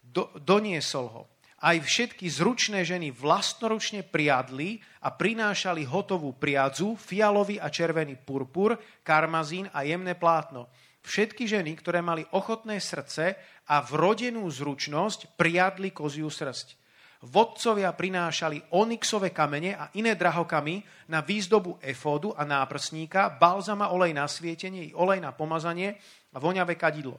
do, 0.01 0.33
doniesol 0.41 1.13
ho. 1.13 1.23
Aj 1.61 1.77
všetky 1.77 2.25
zručné 2.25 2.89
ženy 2.89 3.13
vlastnoručne 3.13 4.01
priadli 4.01 4.81
a 5.05 5.13
prinášali 5.13 5.85
hotovú 5.85 6.33
priadzu, 6.33 6.97
fialový 6.97 7.61
a 7.61 7.69
červený 7.69 8.17
purpur, 8.17 8.81
karmazín 9.05 9.69
a 9.77 9.85
jemné 9.85 10.17
plátno. 10.17 10.73
Všetky 11.05 11.45
ženy, 11.45 11.77
ktoré 11.85 12.01
mali 12.01 12.25
ochotné 12.33 12.81
srdce 12.81 13.37
a 13.69 13.85
vrodenú 13.85 14.49
zručnosť, 14.49 15.37
priadli 15.37 15.93
koziu 15.93 16.33
srst 16.33 16.81
vodcovia 17.23 17.95
prinášali 17.95 18.75
onyxové 18.75 19.31
kamene 19.31 19.79
a 19.79 19.95
iné 19.95 20.19
drahokamy 20.19 20.83
na 21.11 21.23
výzdobu 21.23 21.79
efódu 21.79 22.35
a 22.35 22.43
náprsníka, 22.43 23.39
balzama, 23.39 23.95
olej 23.95 24.11
na 24.11 24.27
svietenie 24.27 24.91
i 24.91 24.97
olej 24.97 25.23
na 25.23 25.31
pomazanie 25.31 25.95
a 26.35 26.43
voňavé 26.43 26.75
kadidlo. 26.75 27.19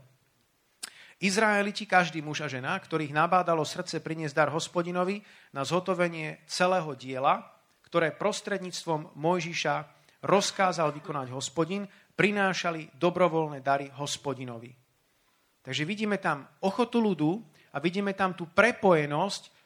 Izraeliti, 1.23 1.87
každý 1.87 2.19
muž 2.19 2.43
a 2.43 2.51
žena, 2.51 2.75
ktorých 2.75 3.15
nabádalo 3.15 3.63
srdce 3.63 4.03
priniesť 4.03 4.35
dar 4.35 4.49
hospodinovi 4.51 5.23
na 5.55 5.63
zhotovenie 5.63 6.43
celého 6.51 6.91
diela, 6.99 7.47
ktoré 7.87 8.11
prostredníctvom 8.11 9.15
Mojžiša 9.15 9.75
rozkázal 10.27 10.91
vykonať 10.99 11.31
hospodin, 11.31 11.87
prinášali 12.19 12.99
dobrovoľné 12.99 13.63
dary 13.63 13.87
hospodinovi. 13.95 14.75
Takže 15.63 15.87
vidíme 15.87 16.19
tam 16.19 16.43
ochotu 16.59 16.99
ľudu 16.99 17.39
a 17.71 17.79
vidíme 17.79 18.11
tam 18.11 18.35
tú 18.35 18.51
prepojenosť 18.51 19.62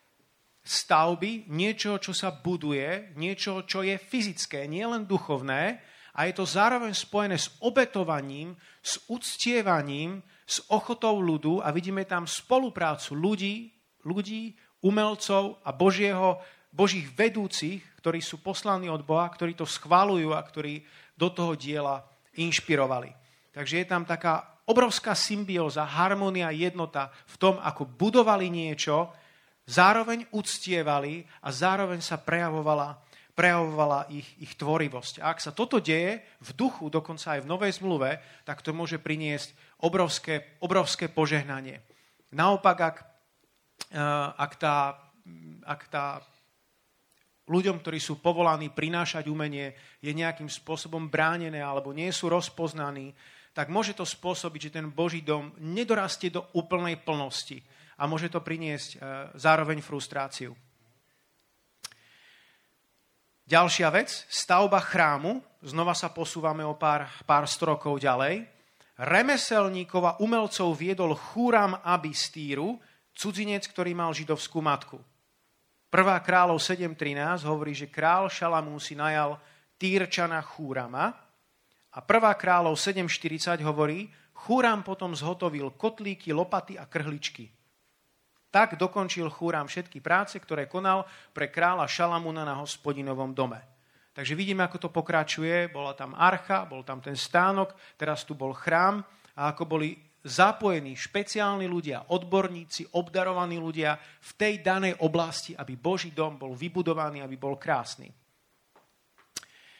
stavby, 0.68 1.48
niečo, 1.48 1.98
čo 1.98 2.12
sa 2.12 2.30
buduje, 2.30 3.16
niečo, 3.16 3.64
čo 3.64 3.82
je 3.82 3.96
fyzické, 3.96 4.68
nie 4.68 4.84
len 4.84 5.08
duchovné, 5.08 5.80
a 6.18 6.26
je 6.26 6.34
to 6.34 6.50
zároveň 6.50 6.98
spojené 6.98 7.38
s 7.38 7.54
obetovaním, 7.62 8.58
s 8.82 8.98
uctievaním, 9.06 10.26
s 10.48 10.66
ochotou 10.74 11.22
ľudu 11.22 11.62
a 11.62 11.70
vidíme 11.70 12.04
tam 12.10 12.26
spoluprácu 12.26 13.14
ľudí, 13.14 13.70
ľudí, 14.02 14.58
umelcov 14.82 15.62
a 15.62 15.70
Božieho, 15.76 16.42
Božích 16.74 17.10
vedúcich, 17.14 17.86
ktorí 18.02 18.24
sú 18.24 18.42
poslaní 18.42 18.90
od 18.90 19.06
Boha, 19.06 19.30
ktorí 19.30 19.54
to 19.54 19.70
schválujú 19.70 20.34
a 20.34 20.42
ktorí 20.42 20.82
do 21.14 21.30
toho 21.30 21.54
diela 21.54 22.02
inšpirovali. 22.38 23.14
Takže 23.54 23.82
je 23.82 23.88
tam 23.90 24.06
taká 24.06 24.62
obrovská 24.70 25.14
symbióza, 25.14 25.86
harmonia, 25.86 26.54
jednota 26.54 27.10
v 27.30 27.36
tom, 27.38 27.56
ako 27.62 27.86
budovali 27.88 28.50
niečo, 28.50 29.10
zároveň 29.68 30.26
uctievali 30.32 31.28
a 31.44 31.52
zároveň 31.52 32.00
sa 32.00 32.16
prejavovala, 32.16 32.96
prejavovala 33.36 34.08
ich, 34.10 34.26
ich 34.40 34.56
tvorivosť. 34.56 35.20
A 35.20 35.36
ak 35.36 35.44
sa 35.44 35.52
toto 35.52 35.84
deje 35.84 36.24
v 36.40 36.50
duchu, 36.56 36.88
dokonca 36.88 37.36
aj 37.36 37.44
v 37.44 37.50
Novej 37.52 37.72
zmluve, 37.84 38.18
tak 38.48 38.64
to 38.64 38.72
môže 38.72 38.98
priniesť 38.98 39.54
obrovské, 39.84 40.58
obrovské 40.64 41.12
požehnanie. 41.12 41.84
Naopak, 42.32 42.78
ak, 42.80 42.98
eh, 43.92 44.00
ak, 44.40 44.52
tá, 44.56 44.96
ak 45.68 45.82
tá 45.92 46.24
ľuďom, 47.52 47.84
ktorí 47.84 48.00
sú 48.00 48.24
povolaní 48.24 48.72
prinášať 48.72 49.28
umenie, 49.28 49.76
je 50.00 50.12
nejakým 50.16 50.48
spôsobom 50.48 51.12
bránené 51.12 51.60
alebo 51.60 51.92
nie 51.92 52.12
sú 52.16 52.32
rozpoznaní, 52.32 53.12
tak 53.52 53.74
môže 53.74 53.98
to 53.98 54.06
spôsobiť, 54.06 54.70
že 54.70 54.76
ten 54.80 54.88
Boží 54.94 55.26
dom 55.26 55.50
nedorastie 55.58 56.30
do 56.30 56.46
úplnej 56.54 57.02
plnosti 57.02 57.58
a 57.98 58.04
môže 58.06 58.30
to 58.30 58.46
priniesť 58.46 58.90
e, 58.94 58.98
zároveň 59.36 59.82
frustráciu. 59.82 60.54
Ďalšia 63.48 63.88
vec, 63.90 64.28
stavba 64.28 64.84
chrámu, 64.84 65.40
znova 65.64 65.96
sa 65.96 66.12
posúvame 66.12 66.68
o 66.68 66.76
pár, 66.76 67.08
pár 67.24 67.48
strokov 67.48 67.98
ďalej. 67.98 68.44
Remeselníkov 69.00 70.04
a 70.04 70.14
umelcov 70.20 70.76
viedol 70.76 71.16
Chúram 71.16 71.80
Abistýru, 71.80 72.76
cudzinec, 73.16 73.64
ktorý 73.72 73.96
mal 73.96 74.12
židovskú 74.12 74.60
matku. 74.60 75.00
Prvá 75.88 76.20
kráľov 76.20 76.60
7.13 76.60 77.48
hovorí, 77.48 77.72
že 77.72 77.88
král 77.88 78.28
Šalamún 78.28 78.84
si 78.84 79.00
najal 79.00 79.40
Týrčana 79.80 80.44
Chúrama 80.44 81.16
a 81.96 82.00
prvá 82.04 82.36
kráľov 82.36 82.76
7.40 82.76 83.64
hovorí, 83.64 84.12
Chúram 84.36 84.84
potom 84.84 85.16
zhotovil 85.16 85.74
kotlíky, 85.80 86.36
lopaty 86.36 86.76
a 86.76 86.86
krhličky. 86.86 87.57
Tak 88.48 88.80
dokončil 88.80 89.28
Chúram 89.28 89.68
všetky 89.68 90.00
práce, 90.00 90.40
ktoré 90.40 90.72
konal 90.72 91.04
pre 91.36 91.52
kráľa 91.52 91.86
Šalamúna 91.86 92.48
na 92.48 92.58
hospodinovom 92.64 93.36
dome. 93.36 93.60
Takže 94.16 94.34
vidíme, 94.34 94.66
ako 94.66 94.88
to 94.88 94.90
pokračuje. 94.90 95.70
Bola 95.70 95.94
tam 95.94 96.18
archa, 96.18 96.66
bol 96.66 96.82
tam 96.82 97.04
ten 97.04 97.14
stánok, 97.14 97.78
teraz 98.00 98.26
tu 98.26 98.34
bol 98.34 98.56
chrám 98.56 99.04
a 99.38 99.54
ako 99.54 99.64
boli 99.78 99.94
zapojení 100.26 100.98
špeciálni 100.98 101.70
ľudia, 101.70 102.10
odborníci, 102.12 102.98
obdarovaní 102.98 103.62
ľudia 103.62 103.96
v 104.00 104.32
tej 104.34 104.60
danej 104.66 104.98
oblasti, 105.06 105.54
aby 105.54 105.78
Boží 105.78 106.12
dom 106.12 106.36
bol 106.36 106.58
vybudovaný, 106.58 107.22
aby 107.22 107.38
bol 107.38 107.56
krásny. 107.56 108.10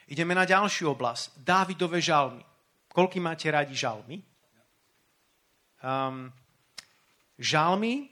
Ideme 0.08 0.32
na 0.32 0.48
ďalšiu 0.48 0.96
oblasť. 0.96 1.44
Dávidové 1.44 2.00
žalmy. 2.00 2.40
Koľky 2.88 3.20
máte 3.20 3.52
radi 3.52 3.76
žalmy? 3.76 4.24
Um, 5.84 6.32
žalmy. 7.36 8.08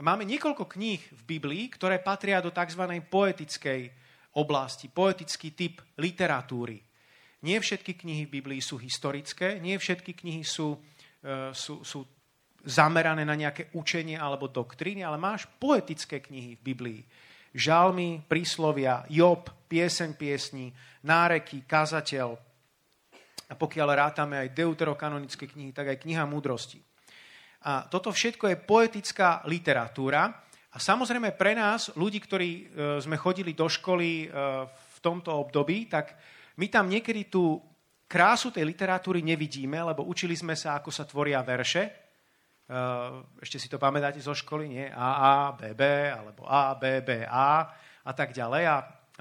Máme 0.00 0.24
niekoľko 0.24 0.64
kníh 0.64 1.00
v 1.12 1.22
Biblii, 1.28 1.68
ktoré 1.68 2.00
patria 2.00 2.40
do 2.40 2.48
tzv. 2.48 2.88
poetickej 3.04 3.92
oblasti, 4.40 4.88
poetický 4.88 5.52
typ 5.52 5.84
literatúry. 6.00 6.80
Nie 7.44 7.60
všetky 7.60 8.00
knihy 8.00 8.24
v 8.24 8.34
Biblii 8.40 8.60
sú 8.64 8.80
historické, 8.80 9.60
nie 9.60 9.76
všetky 9.76 10.16
knihy 10.16 10.40
sú, 10.40 10.76
e, 11.20 11.52
sú, 11.52 11.84
sú 11.84 12.04
zamerané 12.64 13.28
na 13.28 13.36
nejaké 13.36 13.72
učenie 13.76 14.16
alebo 14.16 14.48
doktríny, 14.48 15.04
ale 15.04 15.20
máš 15.20 15.44
poetické 15.60 16.20
knihy 16.24 16.56
v 16.56 16.64
Biblii. 16.64 17.00
Žalmy, 17.52 18.24
príslovia, 18.24 19.04
Job, 19.12 19.52
pieseň 19.68 20.16
piesní, 20.16 20.72
náreky, 21.04 21.68
kazateľ. 21.68 22.28
A 23.50 23.54
pokiaľ 23.58 23.88
rátame 23.92 24.40
aj 24.40 24.54
deuterokanonické 24.56 25.44
knihy, 25.44 25.76
tak 25.76 25.92
aj 25.92 26.00
kniha 26.08 26.24
múdrosti. 26.24 26.89
A 27.64 27.84
toto 27.88 28.08
všetko 28.08 28.48
je 28.48 28.56
poetická 28.56 29.44
literatúra, 29.44 30.32
a 30.70 30.78
samozrejme 30.78 31.34
pre 31.34 31.58
nás, 31.58 31.90
ľudí, 31.98 32.22
ktorí 32.22 32.50
e, 32.50 32.62
sme 33.02 33.18
chodili 33.18 33.58
do 33.58 33.66
školy 33.66 34.10
e, 34.22 34.26
v 34.70 34.98
tomto 35.02 35.34
období, 35.34 35.90
tak 35.90 36.14
my 36.62 36.70
tam 36.70 36.86
niekedy 36.86 37.26
tú 37.26 37.58
krásu 38.06 38.54
tej 38.54 38.70
literatúry 38.70 39.18
nevidíme, 39.18 39.82
lebo 39.82 40.06
učili 40.06 40.38
sme 40.38 40.54
sa, 40.54 40.78
ako 40.78 40.94
sa 40.94 41.02
tvoria 41.02 41.42
verše. 41.42 41.82
E, 41.82 41.92
ešte 43.42 43.58
si 43.58 43.66
to 43.66 43.82
pamätáte 43.82 44.22
zo 44.22 44.30
školy, 44.30 44.70
nie? 44.70 44.86
B, 45.58 45.74
B, 45.74 45.82
alebo 46.06 46.46
A, 46.46 46.78
B, 46.78 47.02
B, 47.02 47.26
A 47.26 47.66
a 48.06 48.12
tak 48.14 48.30
ďalej. 48.30 48.62
A 48.70 48.76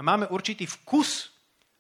máme 0.06 0.30
určitý 0.30 0.70
vkus, 0.70 1.34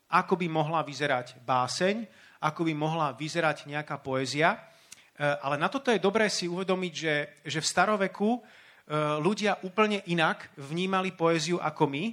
ako 0.09 0.33
by 0.33 0.49
mohla 0.49 0.81
vyzerať 0.81 1.45
báseň, 1.45 2.09
ako 2.41 2.65
by 2.65 2.73
mohla 2.73 3.13
vyzerať 3.13 3.69
nejaká 3.69 4.01
poézia. 4.01 4.57
Ale 5.19 5.59
na 5.59 5.67
toto 5.67 5.91
je 5.91 5.99
dobré 5.99 6.31
si 6.31 6.47
uvedomiť, 6.47 6.93
že, 6.95 7.15
že 7.43 7.59
v 7.59 7.67
staroveku 7.67 8.39
E, 8.89 9.21
ľudia 9.21 9.61
úplne 9.61 10.01
inak 10.09 10.49
vnímali 10.57 11.13
poéziu 11.13 11.61
ako 11.61 11.85
my. 11.85 12.03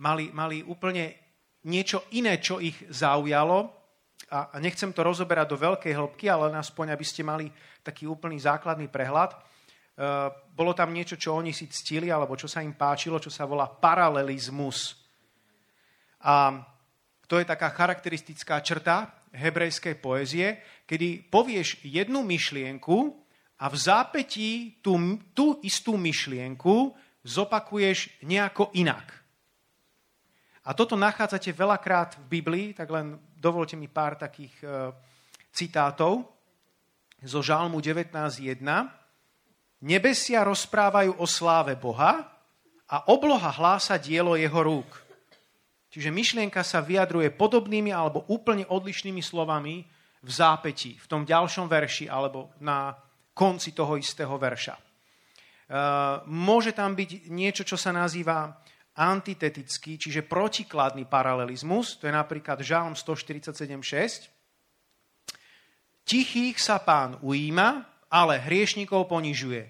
Mali, 0.00 0.32
mali 0.32 0.64
úplne 0.64 1.20
niečo 1.68 2.08
iné, 2.16 2.40
čo 2.40 2.64
ich 2.64 2.80
zaujalo. 2.88 3.68
A, 4.32 4.48
a 4.48 4.56
nechcem 4.56 4.88
to 4.88 5.04
rozoberať 5.04 5.52
do 5.52 5.60
veľkej 5.60 5.92
hĺbky, 5.92 6.32
ale 6.32 6.56
aspoň, 6.56 6.96
aby 6.96 7.04
ste 7.04 7.20
mali 7.20 7.52
taký 7.84 8.08
úplný 8.08 8.40
základný 8.40 8.88
prehľad. 8.88 9.36
E, 9.36 9.38
bolo 10.32 10.72
tam 10.72 10.96
niečo, 10.96 11.20
čo 11.20 11.36
oni 11.36 11.52
si 11.52 11.68
ctili, 11.68 12.08
alebo 12.08 12.40
čo 12.40 12.48
sa 12.48 12.64
im 12.64 12.72
páčilo, 12.72 13.20
čo 13.20 13.28
sa 13.28 13.44
volá 13.44 13.68
paralelizmus. 13.68 14.96
A 16.24 16.56
to 17.28 17.36
je 17.36 17.44
taká 17.44 17.68
charakteristická 17.68 18.64
črta 18.64 19.12
hebrejskej 19.36 20.00
poézie, 20.00 20.56
kedy 20.84 21.28
povieš 21.32 21.80
jednu 21.84 22.22
myšlienku, 22.22 23.24
a 23.64 23.70
v 23.70 23.76
zápetí 23.78 24.50
tú, 24.82 24.98
tú 25.32 25.62
istú 25.62 25.94
myšlienku 25.94 26.92
zopakuješ 27.22 28.10
nejako 28.26 28.74
inak. 28.74 29.14
A 30.64 30.72
toto 30.72 30.96
nachádzate 30.96 31.52
veľakrát 31.52 32.16
v 32.18 32.40
Biblii, 32.40 32.66
tak 32.76 32.88
len 32.90 33.20
dovolte 33.36 33.76
mi 33.76 33.86
pár 33.86 34.16
takých 34.16 34.52
e, 34.64 34.66
citátov 35.52 36.24
zo 37.20 37.40
Žalmu 37.44 37.78
19.1. 37.78 38.64
Nebesia 39.84 40.40
rozprávajú 40.44 41.20
o 41.20 41.26
sláve 41.28 41.76
Boha 41.76 42.24
a 42.88 42.96
obloha 43.12 43.52
hlása 43.52 44.00
dielo 44.00 44.36
jeho 44.40 44.60
rúk. 44.64 44.88
Čiže 45.92 46.10
myšlienka 46.10 46.64
sa 46.64 46.80
vyjadruje 46.80 47.32
podobnými 47.32 47.92
alebo 47.92 48.24
úplne 48.32 48.64
odlišnými 48.66 49.20
slovami 49.20 49.84
v 50.24 50.30
zápetí, 50.32 50.96
v 50.96 51.06
tom 51.06 51.28
ďalšom 51.28 51.68
verši 51.68 52.08
alebo 52.08 52.56
na 52.64 52.96
konci 53.36 53.76
toho 53.76 54.00
istého 54.00 54.32
verša. 54.40 54.74
E, 54.74 54.82
môže 56.32 56.72
tam 56.72 56.96
byť 56.96 57.28
niečo, 57.28 57.68
čo 57.68 57.76
sa 57.76 57.92
nazýva 57.92 58.56
antitetický, 58.94 59.98
čiže 59.98 60.24
protikladný 60.24 61.04
paralelizmus, 61.04 61.98
to 61.98 62.06
je 62.08 62.14
napríklad 62.14 62.62
Žálm 62.62 62.94
147.6. 62.94 64.30
Tichých 66.04 66.56
sa 66.60 66.78
pán 66.78 67.18
ujíma, 67.20 67.84
ale 68.12 68.38
hriešnikov 68.38 69.10
ponižuje. 69.10 69.64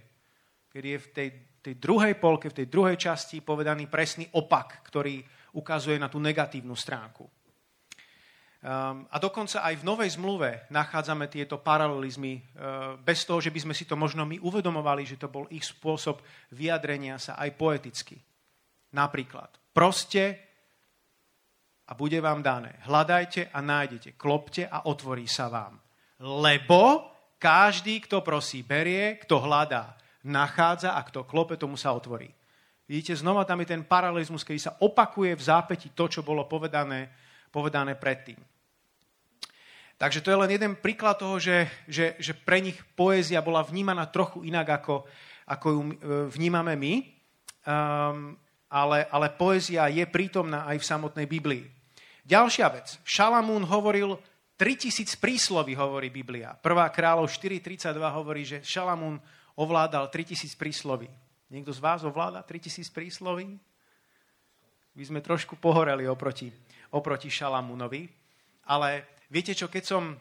Kedy 0.69 0.89
je 0.93 0.99
v 0.99 1.09
tej, 1.15 1.29
tej 1.65 1.75
druhej 1.81 2.21
polke, 2.21 2.53
v 2.53 2.59
tej 2.63 2.69
druhej 2.69 3.01
časti 3.01 3.41
povedaný 3.41 3.89
presný 3.89 4.29
opak, 4.37 4.85
ktorý 4.85 5.25
ukazuje 5.57 5.97
na 5.97 6.13
tú 6.13 6.21
negatívnu 6.21 6.75
stránku. 6.77 7.25
Um, 8.65 9.05
a 9.13 9.21
dokonca 9.21 9.61
aj 9.61 9.77
v 9.77 9.87
Novej 9.87 10.17
zmluve 10.17 10.65
nachádzame 10.73 11.29
tieto 11.29 11.61
paralelizmy 11.61 12.41
uh, 12.41 12.97
bez 12.97 13.29
toho, 13.29 13.37
že 13.37 13.53
by 13.53 13.61
sme 13.61 13.75
si 13.77 13.85
to 13.85 13.93
možno 13.93 14.25
my 14.25 14.41
uvedomovali, 14.41 15.05
že 15.05 15.21
to 15.21 15.29
bol 15.29 15.45
ich 15.53 15.69
spôsob 15.69 16.25
vyjadrenia 16.49 17.21
sa 17.21 17.37
aj 17.37 17.61
poeticky. 17.61 18.17
Napríklad, 18.97 19.53
proste 19.77 20.41
a 21.85 21.93
bude 21.93 22.17
vám 22.25 22.41
dané. 22.41 22.81
Hľadajte 22.89 23.53
a 23.53 23.61
nájdete. 23.61 24.17
Klopte 24.17 24.65
a 24.65 24.89
otvorí 24.89 25.29
sa 25.29 25.53
vám. 25.53 25.77
Lebo 26.25 27.13
každý, 27.37 28.01
kto 28.01 28.25
prosí, 28.25 28.65
berie, 28.65 29.21
kto 29.21 29.45
hľadá, 29.45 29.93
nachádza 30.25 30.97
a 30.97 31.05
kto 31.05 31.29
klope, 31.29 31.61
tomu 31.61 31.77
sa 31.77 31.93
otvorí. 31.93 32.33
Vidíte, 32.89 33.21
znova 33.21 33.45
tam 33.45 33.61
je 33.61 33.77
ten 33.77 33.85
paralelizmus, 33.85 34.45
keď 34.45 34.57
sa 34.57 34.73
opakuje 34.81 35.37
v 35.37 35.43
zápäti 35.45 35.93
to, 35.93 36.09
čo 36.09 36.25
bolo 36.25 36.49
povedané, 36.49 37.13
povedané 37.53 37.97
predtým. 37.97 38.41
Takže 39.95 40.21
to 40.21 40.35
je 40.35 40.41
len 40.43 40.51
jeden 40.51 40.75
príklad 40.75 41.17
toho, 41.17 41.39
že, 41.39 41.71
že, 41.87 42.19
že 42.19 42.35
pre 42.35 42.59
nich 42.59 42.77
poézia 42.99 43.39
bola 43.39 43.63
vnímaná 43.63 44.11
trochu 44.11 44.43
inak, 44.43 44.83
ako, 44.83 45.07
ako 45.47 45.67
ju 45.71 45.81
e, 45.81 45.95
vnímame 46.35 46.75
my. 46.75 46.95
Um, 47.65 48.37
ale, 48.75 49.07
ale 49.07 49.31
poézia 49.31 49.87
je 49.87 50.03
prítomná 50.11 50.67
aj 50.67 50.83
v 50.83 50.89
samotnej 50.89 51.27
Biblii. 51.31 51.65
Ďalšia 52.27 52.67
vec. 52.75 52.99
Šalamún 53.07 53.63
hovoril 53.63 54.19
3000 54.59 55.15
prísloví, 55.23 55.79
hovorí 55.79 56.11
Biblia. 56.11 56.59
Prvá 56.59 56.91
kráľov 56.91 57.31
4.32 57.31 57.95
hovorí, 57.95 58.43
že 58.43 58.59
Šalamún 58.67 59.23
ovládal 59.55 60.11
3000 60.11 60.59
prísloví. 60.59 61.07
Niekto 61.55 61.71
z 61.71 61.79
vás 61.79 62.03
ovláda 62.03 62.43
3000 62.43 62.91
prísloví? 62.91 63.55
My 64.95 65.03
sme 65.07 65.23
trošku 65.23 65.55
pohoreli 65.59 66.07
oproti, 66.11 66.51
oproti 66.91 67.31
Šalamúnovi. 67.31 68.11
Ale 68.65 69.14
Viete 69.33 69.57
čo, 69.57 69.73
keď 69.73 69.85
som 69.85 70.17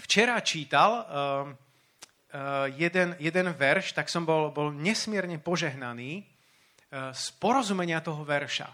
včera 0.00 0.36
čítal 0.44 0.90
uh, 0.92 1.02
uh, 1.02 2.68
jeden, 2.76 3.16
jeden 3.16 3.46
verš, 3.52 3.96
tak 3.96 4.08
som 4.08 4.24
bol, 4.24 4.52
bol 4.52 4.72
nesmierne 4.72 5.40
požehnaný 5.40 6.22
uh, 6.22 7.12
z 7.12 7.24
porozumenia 7.40 8.00
toho 8.04 8.24
verša. 8.24 8.68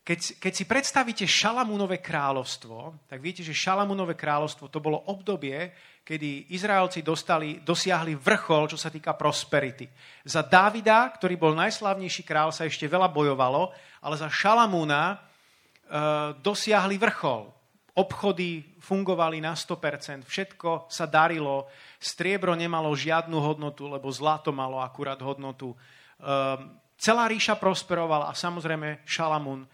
Keď, 0.00 0.42
keď 0.42 0.52
si 0.56 0.64
predstavíte 0.64 1.24
Šalamúnové 1.28 2.00
kráľovstvo, 2.00 3.06
tak 3.06 3.20
viete, 3.20 3.44
že 3.46 3.54
Šalamúnové 3.54 4.16
kráľovstvo 4.16 4.66
to 4.72 4.80
bolo 4.82 5.06
obdobie, 5.06 5.70
kedy 6.02 6.50
Izraelci 6.56 7.04
dostali, 7.04 7.60
dosiahli 7.62 8.16
vrchol, 8.16 8.74
čo 8.74 8.78
sa 8.80 8.90
týka 8.90 9.14
prosperity. 9.14 9.86
Za 10.24 10.40
Dávida, 10.42 11.04
ktorý 11.14 11.36
bol 11.36 11.52
najslavnejší 11.54 12.26
král, 12.26 12.50
sa 12.50 12.66
ešte 12.66 12.88
veľa 12.90 13.12
bojovalo, 13.12 13.70
ale 14.02 14.14
za 14.18 14.26
Šalamúna 14.26 15.14
uh, 15.14 16.34
dosiahli 16.42 16.96
vrchol 16.96 17.59
obchody 18.00 18.64
fungovali 18.80 19.44
na 19.44 19.52
100%, 19.52 20.24
všetko 20.24 20.88
sa 20.88 21.04
darilo, 21.04 21.68
striebro 22.00 22.56
nemalo 22.56 22.96
žiadnu 22.96 23.36
hodnotu, 23.36 23.92
lebo 23.92 24.08
zlato 24.08 24.48
malo 24.50 24.80
akurát 24.80 25.20
hodnotu. 25.20 25.76
Ehm, 26.16 26.80
celá 26.96 27.28
ríša 27.28 27.60
prosperovala 27.60 28.32
a 28.32 28.34
samozrejme 28.34 29.04
Šalamún 29.04 29.64
e, 29.64 29.68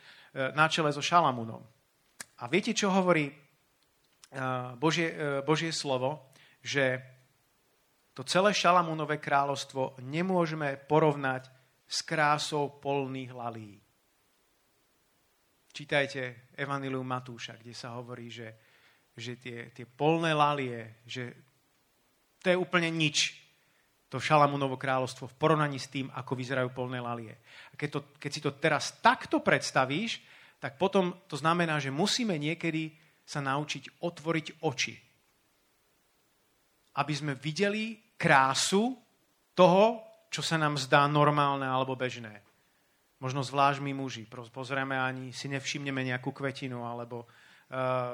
na 0.59 0.67
čele 0.67 0.91
so 0.91 0.99
Šalamúnom. 0.99 1.63
A 2.43 2.45
viete, 2.51 2.75
čo 2.75 2.91
hovorí 2.91 3.31
e, 3.31 3.35
Božie, 4.75 5.15
e, 5.15 5.41
Božie 5.47 5.71
slovo? 5.71 6.35
Že 6.67 6.99
to 8.11 8.27
celé 8.27 8.51
Šalamúnové 8.51 9.23
kráľovstvo 9.23 10.03
nemôžeme 10.03 10.75
porovnať 10.91 11.47
s 11.87 12.03
krásou 12.03 12.83
polných 12.83 13.31
lalí. 13.31 13.86
Čítajte 15.77 16.49
Evangelium 16.57 17.05
Matúša, 17.05 17.61
kde 17.61 17.77
sa 17.77 18.01
hovorí, 18.01 18.33
že, 18.33 18.49
že 19.13 19.37
tie, 19.37 19.69
tie 19.77 19.85
polné 19.85 20.33
lalie, 20.33 21.05
že 21.05 21.37
to 22.41 22.49
je 22.49 22.57
úplne 22.57 22.89
nič, 22.89 23.37
to 24.09 24.17
Šalamúnovo 24.17 24.81
kráľovstvo 24.81 25.29
v 25.29 25.37
porovnaní 25.37 25.77
s 25.77 25.93
tým, 25.93 26.09
ako 26.17 26.33
vyzerajú 26.33 26.73
polné 26.73 26.97
lalie. 26.97 27.37
A 27.69 27.77
keď, 27.77 27.89
to, 27.93 28.01
keď 28.17 28.31
si 28.33 28.41
to 28.41 28.57
teraz 28.57 28.97
takto 29.05 29.45
predstavíš, 29.45 30.25
tak 30.57 30.81
potom 30.81 31.13
to 31.29 31.37
znamená, 31.37 31.77
že 31.77 31.93
musíme 31.93 32.41
niekedy 32.41 32.97
sa 33.21 33.45
naučiť 33.45 34.01
otvoriť 34.01 34.65
oči. 34.65 34.97
Aby 36.97 37.13
sme 37.13 37.37
videli 37.37 38.17
krásu 38.17 38.97
toho, 39.53 40.01
čo 40.33 40.41
sa 40.41 40.57
nám 40.57 40.81
zdá 40.81 41.05
normálne 41.05 41.69
alebo 41.69 41.93
bežné. 41.93 42.46
Možno 43.17 43.41
zvlášť 43.41 43.81
my 43.81 43.97
muži. 43.97 44.29
Pozrieme 44.29 45.01
ani 45.01 45.33
si 45.33 45.49
nevšimneme 45.49 46.05
nejakú 46.05 46.37
kvetinu, 46.37 46.85
alebo 46.85 47.25
uh, 47.25 48.13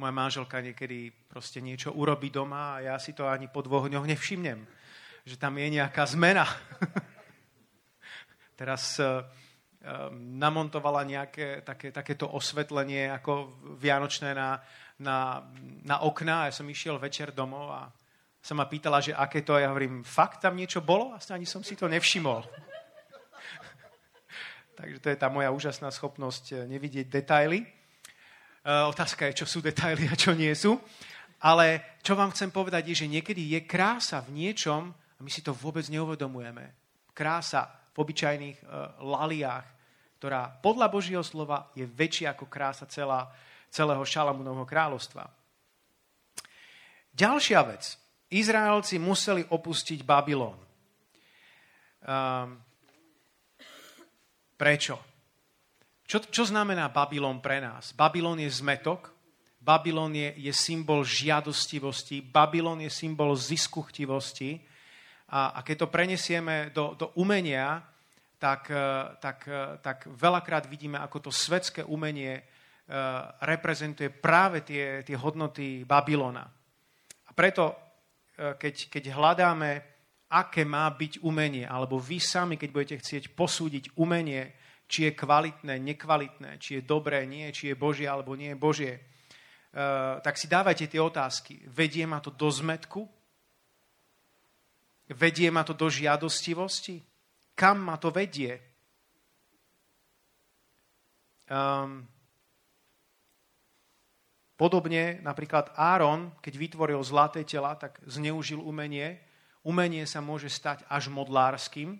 moja 0.00 0.14
manželka 0.14 0.64
niekedy 0.64 1.12
proste 1.28 1.60
niečo 1.60 1.92
urobí 1.92 2.32
doma 2.32 2.80
a 2.80 2.94
ja 2.94 2.96
si 2.96 3.12
to 3.12 3.28
ani 3.28 3.52
po 3.52 3.60
dvoch 3.60 3.92
dňoch 3.92 4.08
nevšimnem, 4.08 4.64
že 5.28 5.36
tam 5.36 5.52
je 5.60 5.68
nejaká 5.68 6.00
zmena. 6.08 6.48
Teraz 8.60 8.96
uh, 9.04 9.20
namontovala 10.16 11.04
nejaké 11.04 11.60
také, 11.60 11.92
takéto 11.92 12.32
osvetlenie 12.32 13.12
ako 13.12 13.52
vianočné 13.76 14.32
na, 14.32 14.64
na, 14.96 15.44
na 15.84 15.96
okna 16.08 16.44
a 16.44 16.46
ja 16.48 16.56
som 16.56 16.64
išiel 16.64 16.96
večer 16.96 17.36
domov 17.36 17.68
a 17.68 17.92
sa 18.38 18.54
ma 18.56 18.64
pýtala, 18.64 19.04
že 19.04 19.12
aké 19.12 19.44
to 19.44 19.60
je. 19.60 19.66
Ja 19.66 19.70
hovorím, 19.74 20.00
fakt 20.06 20.40
tam 20.40 20.56
niečo 20.56 20.80
bolo? 20.80 21.12
Vlastne 21.12 21.36
ani 21.36 21.44
som 21.44 21.60
si 21.60 21.76
to 21.76 21.84
nevšimol. 21.84 22.67
Takže 24.78 25.02
to 25.02 25.10
je 25.10 25.18
tá 25.18 25.26
moja 25.26 25.50
úžasná 25.50 25.90
schopnosť 25.90 26.44
eh, 26.54 26.56
nevidieť 26.70 27.10
detaily. 27.10 27.66
Eh, 27.66 28.84
otázka 28.86 29.26
je, 29.26 29.42
čo 29.42 29.46
sú 29.50 29.58
detaily 29.58 30.06
a 30.06 30.14
čo 30.14 30.38
nie 30.38 30.54
sú. 30.54 30.78
Ale 31.42 31.98
čo 32.02 32.14
vám 32.14 32.30
chcem 32.30 32.50
povedať 32.50 32.94
je, 32.94 33.06
že 33.06 33.10
niekedy 33.10 33.58
je 33.58 33.60
krása 33.66 34.22
v 34.22 34.42
niečom 34.42 34.90
a 34.90 35.20
my 35.22 35.30
si 35.30 35.42
to 35.42 35.54
vôbec 35.54 35.86
neuvedomujeme. 35.86 36.74
Krása 37.14 37.66
v 37.94 37.96
obyčajných 38.02 38.58
uh, 38.66 38.98
laliách, 39.06 39.66
ktorá 40.18 40.50
podľa 40.58 40.90
Božieho 40.90 41.22
slova 41.22 41.70
je 41.78 41.86
väčšia 41.86 42.34
ako 42.34 42.50
krása 42.50 42.90
celá, 42.90 43.30
celého 43.70 44.02
Šalamúnovho 44.02 44.66
kráľovstva. 44.66 45.30
Ďalšia 47.14 47.60
vec. 47.70 47.98
Izraelci 48.34 48.98
museli 48.98 49.46
opustiť 49.46 50.02
Babylon. 50.02 50.58
Um, 52.02 52.58
Prečo? 54.58 54.98
Čo, 56.02 56.18
čo 56.26 56.42
znamená 56.42 56.90
Babylon 56.90 57.38
pre 57.38 57.62
nás? 57.62 57.94
Babylon 57.94 58.42
je 58.42 58.50
zmetok, 58.50 59.14
Babylon 59.62 60.10
je, 60.18 60.34
je 60.40 60.52
symbol 60.56 61.06
žiadostivosti, 61.06 62.24
Babylon 62.24 62.82
je 62.82 62.90
symbol 62.90 63.38
ziskuchtivosti 63.38 64.58
a, 65.30 65.54
a 65.54 65.62
keď 65.62 65.84
to 65.84 65.92
prenesieme 65.92 66.74
do, 66.74 66.98
do 66.98 67.14
umenia, 67.20 67.84
tak, 68.40 68.70
e, 68.70 68.86
tak, 69.20 69.44
e, 69.44 69.62
tak 69.78 70.06
veľakrát 70.08 70.64
vidíme, 70.66 70.96
ako 70.98 71.28
to 71.28 71.30
svetské 71.30 71.84
umenie 71.84 72.40
e, 72.40 72.42
reprezentuje 73.44 74.08
práve 74.08 74.64
tie, 74.64 75.04
tie 75.04 75.14
hodnoty 75.18 75.84
Babylona. 75.84 76.46
A 77.28 77.30
preto, 77.36 77.76
keď, 78.38 78.74
keď 78.86 79.04
hľadáme 79.18 79.82
aké 80.28 80.64
má 80.64 80.84
byť 80.92 81.24
umenie, 81.24 81.64
alebo 81.64 81.96
vy 81.96 82.20
sami, 82.20 82.60
keď 82.60 82.70
budete 82.72 82.96
chcieť 83.00 83.32
posúdiť 83.32 83.96
umenie, 83.96 84.52
či 84.88 85.08
je 85.08 85.12
kvalitné, 85.12 85.80
nekvalitné, 85.80 86.56
či 86.60 86.80
je 86.80 86.82
dobré, 86.84 87.28
nie, 87.28 87.48
či 87.52 87.72
je 87.72 87.76
Božie 87.76 88.08
alebo 88.08 88.32
nie 88.36 88.52
je 88.52 88.58
Božie, 88.60 88.92
uh, 88.96 90.20
tak 90.24 90.40
si 90.40 90.48
dávajte 90.48 90.88
tie 90.88 91.00
otázky. 91.00 91.60
Vedie 91.68 92.08
ma 92.08 92.20
to 92.24 92.32
do 92.32 92.48
zmetku? 92.48 93.04
Vedie 95.12 95.48
ma 95.52 95.64
to 95.64 95.72
do 95.72 95.88
žiadostivosti? 95.88 97.00
Kam 97.56 97.84
ma 97.84 98.00
to 98.00 98.12
vedie? 98.12 98.60
Um, 101.48 102.04
podobne 104.56 105.20
napríklad 105.24 105.72
Áron, 105.76 106.36
keď 106.44 106.54
vytvoril 106.60 107.00
zlaté 107.00 107.44
tela, 107.48 107.72
tak 107.76 108.00
zneužil 108.04 108.60
umenie, 108.60 109.27
umenie 109.68 110.08
sa 110.08 110.24
môže 110.24 110.48
stať 110.48 110.88
až 110.88 111.12
modlárským. 111.12 111.92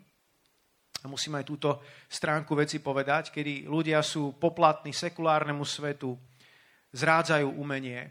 A 0.99 1.05
musím 1.07 1.37
aj 1.39 1.45
túto 1.47 1.79
stránku 2.09 2.57
veci 2.57 2.81
povedať, 2.81 3.31
kedy 3.31 3.69
ľudia 3.69 4.03
sú 4.03 4.35
poplatní 4.35 4.91
sekulárnemu 4.91 5.63
svetu, 5.63 6.17
zrádzajú 6.91 7.55
umenie. 7.55 8.09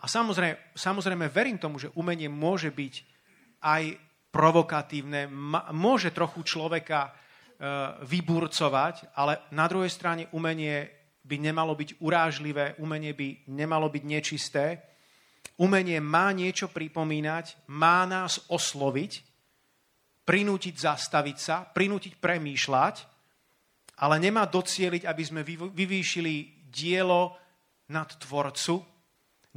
A 0.00 0.06
samozrejme, 0.06 0.76
samozrejme 0.76 1.26
verím 1.32 1.58
tomu, 1.58 1.80
že 1.80 1.90
umenie 1.98 2.30
môže 2.30 2.70
byť 2.70 2.94
aj 3.64 3.82
provokatívne, 4.30 5.26
môže 5.74 6.14
trochu 6.14 6.46
človeka 6.46 7.10
e, 7.10 7.10
vyburcovať, 8.06 9.18
ale 9.18 9.50
na 9.50 9.66
druhej 9.66 9.90
strane 9.90 10.30
umenie 10.30 10.86
by 11.26 11.36
nemalo 11.42 11.74
byť 11.74 11.98
urážlivé, 11.98 12.78
umenie 12.78 13.12
by 13.12 13.50
nemalo 13.50 13.90
byť 13.90 14.02
nečisté 14.06 14.89
Umenie 15.60 16.00
má 16.00 16.32
niečo 16.32 16.72
pripomínať, 16.72 17.68
má 17.68 18.08
nás 18.08 18.40
osloviť, 18.48 19.20
prinútiť 20.24 20.74
zastaviť 20.80 21.36
sa, 21.36 21.68
prinútiť 21.68 22.16
premýšľať, 22.16 22.96
ale 24.00 24.16
nemá 24.16 24.48
docieliť, 24.48 25.04
aby 25.04 25.22
sme 25.22 25.44
vyvýšili 25.44 26.64
dielo 26.72 27.36
nad 27.92 28.08
tvorcu, 28.08 28.80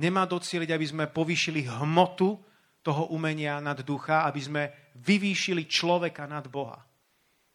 nemá 0.03 0.27
docieliť, 0.27 0.69
aby 0.75 0.85
sme 0.85 1.05
povýšili 1.07 1.71
hmotu 1.71 2.35
toho 2.83 3.15
umenia 3.15 3.63
nad 3.63 3.79
ducha, 3.79 4.27
aby 4.27 4.41
sme 4.43 4.63
vyvýšili 4.99 5.63
človeka 5.71 6.27
nad 6.27 6.43
Boha. 6.51 6.83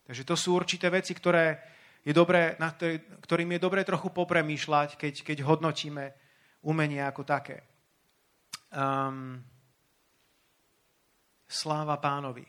Takže 0.09 0.25
to 0.25 0.33
sú 0.41 0.57
určité 0.57 0.89
veci, 0.89 1.13
ktoré 1.13 1.61
je 2.01 2.17
dobré, 2.17 2.57
na 2.57 2.73
ktorým 3.21 3.53
je 3.53 3.61
dobré 3.61 3.85
trochu 3.85 4.09
popremýšľať, 4.09 4.97
keď, 4.97 5.15
keď 5.21 5.39
hodnotíme 5.45 6.05
umenie 6.65 7.05
ako 7.05 7.29
také. 7.29 7.78
Um, 8.69 9.41
sláva 11.49 11.97
pánovi. 11.97 12.45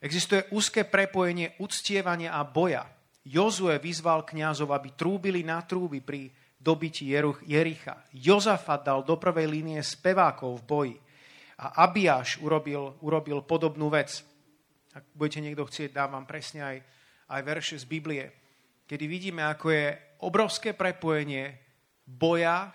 Existuje 0.00 0.48
úzke 0.56 0.88
prepojenie 0.88 1.60
uctievania 1.60 2.32
a 2.32 2.44
boja. 2.44 2.88
Jozue 3.26 3.76
vyzval 3.76 4.24
kňazov, 4.24 4.72
aby 4.72 4.96
trúbili 4.96 5.44
na 5.44 5.60
trúby 5.60 6.00
pri 6.00 6.32
dobití 6.56 7.12
Jericha. 7.44 8.06
Jozafat 8.16 8.86
dal 8.86 9.00
do 9.04 9.20
prvej 9.20 9.46
línie 9.50 9.80
spevákov 9.84 10.62
v 10.62 10.66
boji. 10.66 10.96
A 11.60 11.84
Abiáš 11.88 12.40
urobil, 12.40 12.96
urobil 13.00 13.44
podobnú 13.44 13.88
vec. 13.88 14.24
Ak 14.96 15.04
budete 15.12 15.44
niekto 15.44 15.68
chcieť, 15.68 15.92
dám 15.92 16.16
vám 16.16 16.26
presne 16.28 16.60
aj, 16.64 16.76
aj 17.32 17.40
verše 17.44 17.76
z 17.76 17.84
Biblie, 17.84 18.24
kedy 18.88 19.04
vidíme, 19.04 19.44
ako 19.44 19.68
je 19.72 19.86
obrovské 20.24 20.72
prepojenie 20.72 21.52
boja 22.06 22.72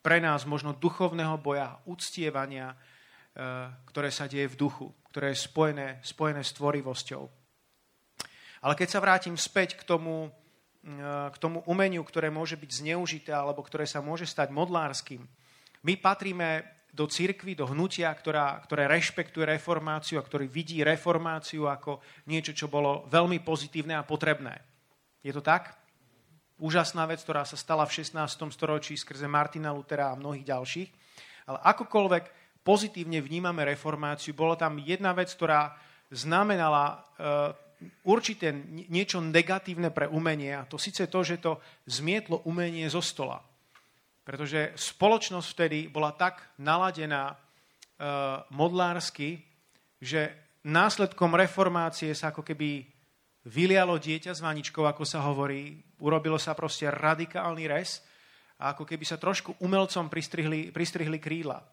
pre 0.00 0.18
nás 0.20 0.48
možno 0.48 0.76
duchovného 0.76 1.36
boja, 1.40 1.76
uctievania, 1.84 2.72
e, 2.72 2.76
ktoré 3.92 4.08
sa 4.08 4.24
deje 4.24 4.48
v 4.48 4.58
duchu, 4.58 4.86
ktoré 5.12 5.32
je 5.36 5.44
spojené, 5.44 6.00
spojené 6.00 6.40
s 6.40 6.56
tvorivosťou. 6.56 7.22
Ale 8.60 8.74
keď 8.76 8.88
sa 8.88 9.00
vrátim 9.00 9.36
späť 9.36 9.80
k 9.80 9.82
tomu, 9.84 10.28
e, 10.84 11.00
k 11.32 11.36
tomu 11.40 11.64
umeniu, 11.68 12.04
ktoré 12.04 12.28
môže 12.28 12.56
byť 12.56 12.70
zneužité 12.84 13.32
alebo 13.32 13.64
ktoré 13.64 13.84
sa 13.84 14.04
môže 14.04 14.28
stať 14.28 14.52
modlárským, 14.52 15.24
my 15.80 15.94
patríme 15.96 16.80
do 16.90 17.06
cirkvy, 17.06 17.54
do 17.54 17.70
hnutia, 17.70 18.10
ktorá, 18.10 18.58
ktoré 18.66 18.90
rešpektuje 18.90 19.46
reformáciu 19.46 20.18
a 20.18 20.26
ktorý 20.26 20.50
vidí 20.50 20.82
reformáciu 20.82 21.70
ako 21.70 22.02
niečo, 22.26 22.50
čo 22.52 22.66
bolo 22.66 23.06
veľmi 23.06 23.40
pozitívne 23.46 23.94
a 23.94 24.04
potrebné. 24.04 24.58
Je 25.22 25.30
to 25.30 25.40
tak? 25.40 25.79
Úžasná 26.60 27.08
vec, 27.08 27.24
ktorá 27.24 27.42
sa 27.48 27.56
stala 27.56 27.88
v 27.88 28.04
16. 28.04 28.20
storočí 28.52 28.94
skrze 28.94 29.24
Martina 29.26 29.72
Lutera 29.72 30.12
a 30.12 30.18
mnohých 30.20 30.46
ďalších. 30.46 30.88
Ale 31.48 31.58
akokoľvek 31.64 32.24
pozitívne 32.60 33.18
vnímame 33.24 33.64
reformáciu, 33.64 34.36
bola 34.36 34.54
tam 34.54 34.78
jedna 34.78 35.16
vec, 35.16 35.32
ktorá 35.32 35.72
znamenala 36.12 37.00
uh, 37.00 37.50
určité 38.04 38.52
niečo 38.92 39.24
negatívne 39.24 39.88
pre 39.88 40.04
umenie 40.04 40.52
a 40.52 40.68
to 40.68 40.76
síce 40.76 41.08
to, 41.08 41.20
že 41.24 41.40
to 41.40 41.58
zmietlo 41.88 42.44
umenie 42.44 42.84
zo 42.92 43.00
stola. 43.00 43.40
Pretože 44.20 44.76
spoločnosť 44.76 45.48
vtedy 45.56 45.78
bola 45.88 46.12
tak 46.12 46.44
naladená 46.60 47.32
uh, 47.32 48.44
modlársky, 48.52 49.40
že 49.96 50.52
následkom 50.68 51.32
reformácie 51.32 52.12
sa 52.12 52.30
ako 52.30 52.44
keby 52.44 52.99
vylialo 53.48 53.96
dieťa 53.96 54.36
s 54.36 54.44
vaničkou, 54.44 54.84
ako 54.84 55.04
sa 55.08 55.24
hovorí, 55.24 55.80
urobilo 56.04 56.36
sa 56.36 56.52
proste 56.52 56.92
radikálny 56.92 57.64
res 57.64 58.04
a 58.60 58.76
ako 58.76 58.84
keby 58.84 59.04
sa 59.08 59.16
trošku 59.16 59.56
umelcom 59.64 60.12
pristrihli, 60.12 60.68
pristrihli 60.68 61.16
krídla. 61.16 61.64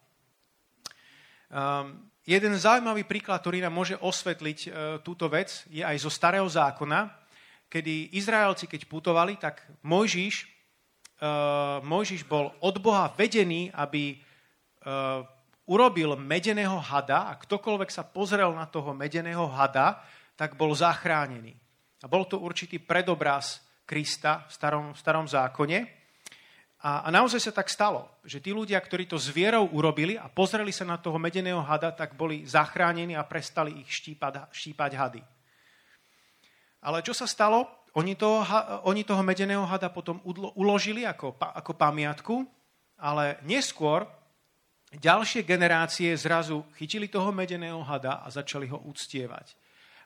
Um, 1.48 2.08
jeden 2.24 2.56
zaujímavý 2.56 3.04
príklad, 3.04 3.40
ktorý 3.40 3.64
nám 3.64 3.72
môže 3.72 3.96
osvetliť 3.96 4.58
e, 4.64 4.68
túto 5.00 5.32
vec, 5.32 5.64
je 5.72 5.80
aj 5.80 5.96
zo 5.96 6.12
starého 6.12 6.44
zákona, 6.44 7.08
kedy 7.72 8.16
Izraelci, 8.20 8.68
keď 8.68 8.84
putovali, 8.84 9.40
tak 9.40 9.64
Mojžiš, 9.80 10.44
e, 10.44 10.46
Mojžiš 11.84 12.28
bol 12.28 12.52
od 12.60 12.76
Boha 12.84 13.08
vedený, 13.16 13.72
aby 13.72 14.12
e, 14.12 14.16
urobil 15.68 16.20
medeného 16.20 16.76
hada 16.80 17.28
a 17.28 17.36
ktokoľvek 17.36 17.88
sa 17.92 18.04
pozrel 18.04 18.52
na 18.52 18.68
toho 18.68 18.92
medeného 18.92 19.48
hada, 19.48 20.00
tak 20.38 20.54
bol 20.54 20.70
zachránený. 20.70 21.50
A 21.98 22.06
bol 22.06 22.30
to 22.30 22.38
určitý 22.38 22.78
predobraz 22.78 23.58
Krista 23.82 24.46
v 24.46 24.52
starom, 24.54 24.86
v 24.94 24.98
starom 25.02 25.26
zákone. 25.26 25.78
A, 26.86 27.02
a 27.02 27.08
naozaj 27.10 27.50
sa 27.50 27.50
tak 27.50 27.66
stalo, 27.66 28.22
že 28.22 28.38
tí 28.38 28.54
ľudia, 28.54 28.78
ktorí 28.78 29.10
to 29.10 29.18
zvierou 29.18 29.66
urobili 29.74 30.14
a 30.14 30.30
pozreli 30.30 30.70
sa 30.70 30.86
na 30.86 30.94
toho 30.94 31.18
medeného 31.18 31.58
hada, 31.58 31.90
tak 31.90 32.14
boli 32.14 32.46
zachránení 32.46 33.18
a 33.18 33.26
prestali 33.26 33.82
ich 33.82 33.90
štípať, 33.90 34.54
štípať 34.54 34.92
hady. 34.94 35.22
Ale 36.86 37.02
čo 37.02 37.10
sa 37.10 37.26
stalo? 37.26 37.66
Oni 37.98 38.14
toho, 38.14 38.46
oni 38.86 39.02
toho 39.02 39.26
medeného 39.26 39.66
hada 39.66 39.90
potom 39.90 40.22
uložili 40.54 41.02
ako, 41.02 41.34
ako 41.34 41.74
pamiatku, 41.74 42.46
ale 43.02 43.42
neskôr 43.42 44.06
ďalšie 44.94 45.42
generácie 45.42 46.14
zrazu 46.14 46.62
chytili 46.78 47.10
toho 47.10 47.34
medeného 47.34 47.82
hada 47.82 48.22
a 48.22 48.30
začali 48.30 48.70
ho 48.70 48.78
uctievať. 48.86 49.58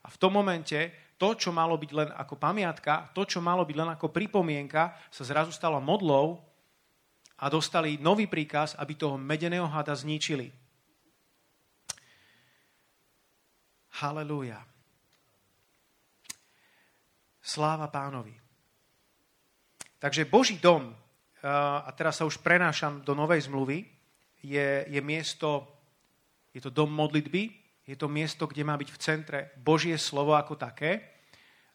A 0.02 0.08
v 0.10 0.18
tom 0.18 0.34
momente 0.34 1.12
to, 1.14 1.38
čo 1.38 1.54
malo 1.54 1.78
byť 1.78 1.90
len 1.94 2.10
ako 2.10 2.34
pamiatka, 2.34 3.14
to, 3.14 3.22
čo 3.22 3.38
malo 3.38 3.62
byť 3.62 3.76
len 3.78 3.90
ako 3.94 4.10
pripomienka, 4.10 4.98
sa 5.06 5.22
zrazu 5.22 5.54
stalo 5.54 5.78
modlou 5.78 6.42
a 7.38 7.46
dostali 7.46 7.94
nový 8.02 8.26
príkaz, 8.26 8.74
aby 8.74 8.98
toho 8.98 9.14
medeného 9.14 9.70
hada 9.70 9.94
zničili. 9.94 10.50
Halelúja. 14.02 14.58
Sláva 17.38 17.86
pánovi. 17.86 18.34
Takže 20.02 20.26
Boží 20.26 20.58
dom, 20.58 20.90
a 21.46 21.86
teraz 21.94 22.18
sa 22.18 22.26
už 22.26 22.42
prenášam 22.42 23.06
do 23.06 23.14
novej 23.14 23.46
zmluvy, 23.46 23.86
je, 24.42 24.90
je 24.90 25.00
miesto, 25.02 25.70
je 26.50 26.58
to 26.58 26.74
dom 26.74 26.90
modlitby, 26.90 27.61
je 27.92 27.96
to 28.00 28.08
miesto, 28.08 28.48
kde 28.48 28.64
má 28.64 28.80
byť 28.80 28.88
v 28.88 29.02
centre 29.04 29.38
Božie 29.60 30.00
slovo 30.00 30.32
ako 30.32 30.56
také, 30.56 31.12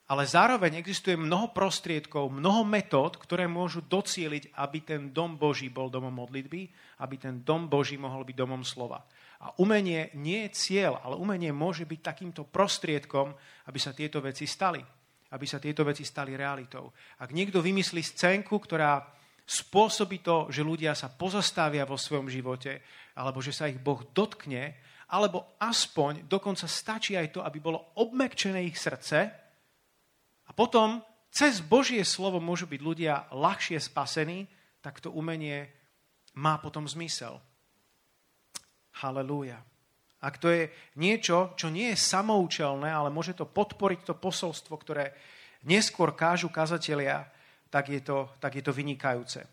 ale 0.07 0.24
zároveň 0.24 0.80
existuje 0.80 1.20
mnoho 1.20 1.51
prostriedkov, 1.51 2.32
mnoho 2.32 2.63
metód, 2.63 3.20
ktoré 3.20 3.43
môžu 3.45 3.84
docieliť, 3.84 4.55
aby 4.55 4.78
ten 4.82 5.01
dom 5.11 5.36
Boží 5.36 5.68
bol 5.68 5.91
domom 5.91 6.15
modlitby, 6.15 6.61
aby 7.03 7.15
ten 7.20 7.43
dom 7.43 7.68
Boží 7.68 7.99
mohol 7.99 8.24
byť 8.24 8.36
domom 8.39 8.63
slova. 8.63 9.03
A 9.43 9.53
umenie 9.61 10.09
nie 10.18 10.47
je 10.47 10.55
cieľ, 10.55 11.03
ale 11.03 11.20
umenie 11.20 11.51
môže 11.51 11.84
byť 11.84 11.99
takýmto 12.01 12.47
prostriedkom, 12.47 13.36
aby 13.68 13.78
sa 13.78 13.91
tieto 13.93 14.24
veci 14.24 14.47
stali. 14.47 14.80
Aby 15.28 15.45
sa 15.45 15.59
tieto 15.59 15.84
veci 15.84 16.07
stali 16.07 16.39
realitou. 16.39 16.95
Ak 17.20 17.36
niekto 17.36 17.59
vymyslí 17.59 17.99
scénku, 17.99 18.63
ktorá 18.63 19.03
spôsobí 19.43 20.24
to, 20.24 20.47
že 20.47 20.63
ľudia 20.63 20.95
sa 20.95 21.11
pozastavia 21.11 21.84
vo 21.84 21.99
svojom 21.99 22.32
živote, 22.32 22.80
alebo 23.20 23.43
že 23.43 23.51
sa 23.51 23.68
ich 23.68 23.78
Boh 23.78 24.07
dotkne, 24.15 24.86
alebo 25.08 25.55
aspoň 25.64 26.28
dokonca 26.28 26.68
stačí 26.68 27.16
aj 27.16 27.32
to, 27.32 27.39
aby 27.43 27.64
bolo 27.64 27.95
obmekčené 27.99 28.68
ich 28.68 28.76
srdce, 28.76 29.47
a 30.47 30.51
potom 30.55 31.03
cez 31.28 31.60
Božie 31.60 32.01
slovo 32.08 32.39
môžu 32.39 32.66
byť 32.72 32.82
ľudia 32.82 33.14
ľahšie 33.36 33.78
spasení, 33.84 34.47
tak 34.80 35.03
to 35.03 35.12
umenie 35.12 35.68
má 36.39 36.55
potom 36.64 36.88
zmysel. 36.88 37.43
Halelúja. 39.03 39.60
Ak 40.18 40.41
to 40.41 40.49
je 40.49 40.74
niečo, 40.97 41.53
čo 41.53 41.70
nie 41.70 41.93
je 41.93 41.99
samoučelné, 41.99 42.89
ale 42.89 43.14
môže 43.14 43.38
to 43.38 43.45
podporiť 43.45 44.01
to 44.01 44.14
posolstvo, 44.18 44.74
ktoré 44.82 45.14
neskôr 45.70 46.18
kážu 46.18 46.49
kazatelia, 46.49 47.30
tak 47.70 47.93
je 47.93 48.01
to, 48.01 48.32
tak 48.41 48.58
je 48.58 48.64
to 48.66 48.74
vynikajúce. 48.74 49.45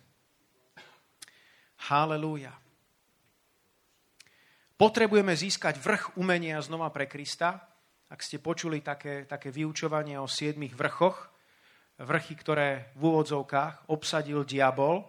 Halelúja. 1.91 2.64
Potrebujeme 4.75 5.39
získať 5.39 5.79
vrch 5.79 6.19
umenia 6.19 6.59
znova 6.59 6.91
pre 6.91 7.07
Krista, 7.07 7.63
ak 8.11 8.19
ste 8.19 8.43
počuli 8.43 8.83
také, 8.83 9.23
také 9.23 9.55
vyučovanie 9.55 10.19
o 10.19 10.27
siedmých 10.27 10.75
vrchoch, 10.75 11.31
vrchy, 12.03 12.35
ktoré 12.35 12.91
v 12.99 13.07
úvodzovkách 13.07 13.87
obsadil 13.95 14.43
diabol, 14.43 15.07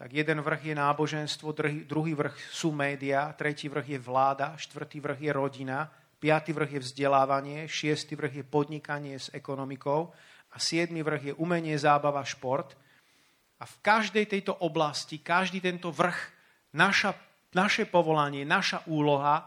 tak 0.00 0.12
jeden 0.12 0.40
vrch 0.40 0.72
je 0.72 0.74
náboženstvo, 0.76 1.52
druhý, 1.84 2.12
vrch 2.16 2.36
sú 2.52 2.72
média, 2.72 3.32
tretí 3.36 3.68
vrch 3.68 3.96
je 3.96 4.00
vláda, 4.00 4.56
štvrtý 4.56 5.00
vrch 5.00 5.20
je 5.28 5.32
rodina, 5.32 5.92
piatý 6.16 6.56
vrch 6.56 6.80
je 6.80 6.84
vzdelávanie, 6.84 7.58
šiestý 7.68 8.16
vrch 8.16 8.40
je 8.40 8.44
podnikanie 8.48 9.16
s 9.16 9.28
ekonomikou 9.32 10.12
a 10.52 10.56
siedmy 10.56 11.04
vrch 11.04 11.32
je 11.32 11.34
umenie, 11.36 11.76
zábava, 11.76 12.24
šport. 12.24 12.76
A 13.60 13.64
v 13.64 13.76
každej 13.80 14.24
tejto 14.28 14.56
oblasti, 14.60 15.20
každý 15.20 15.64
tento 15.64 15.88
vrch, 15.92 16.16
naša, 16.76 17.16
naše 17.54 17.86
povolanie, 17.86 18.42
naša 18.42 18.82
úloha, 18.88 19.46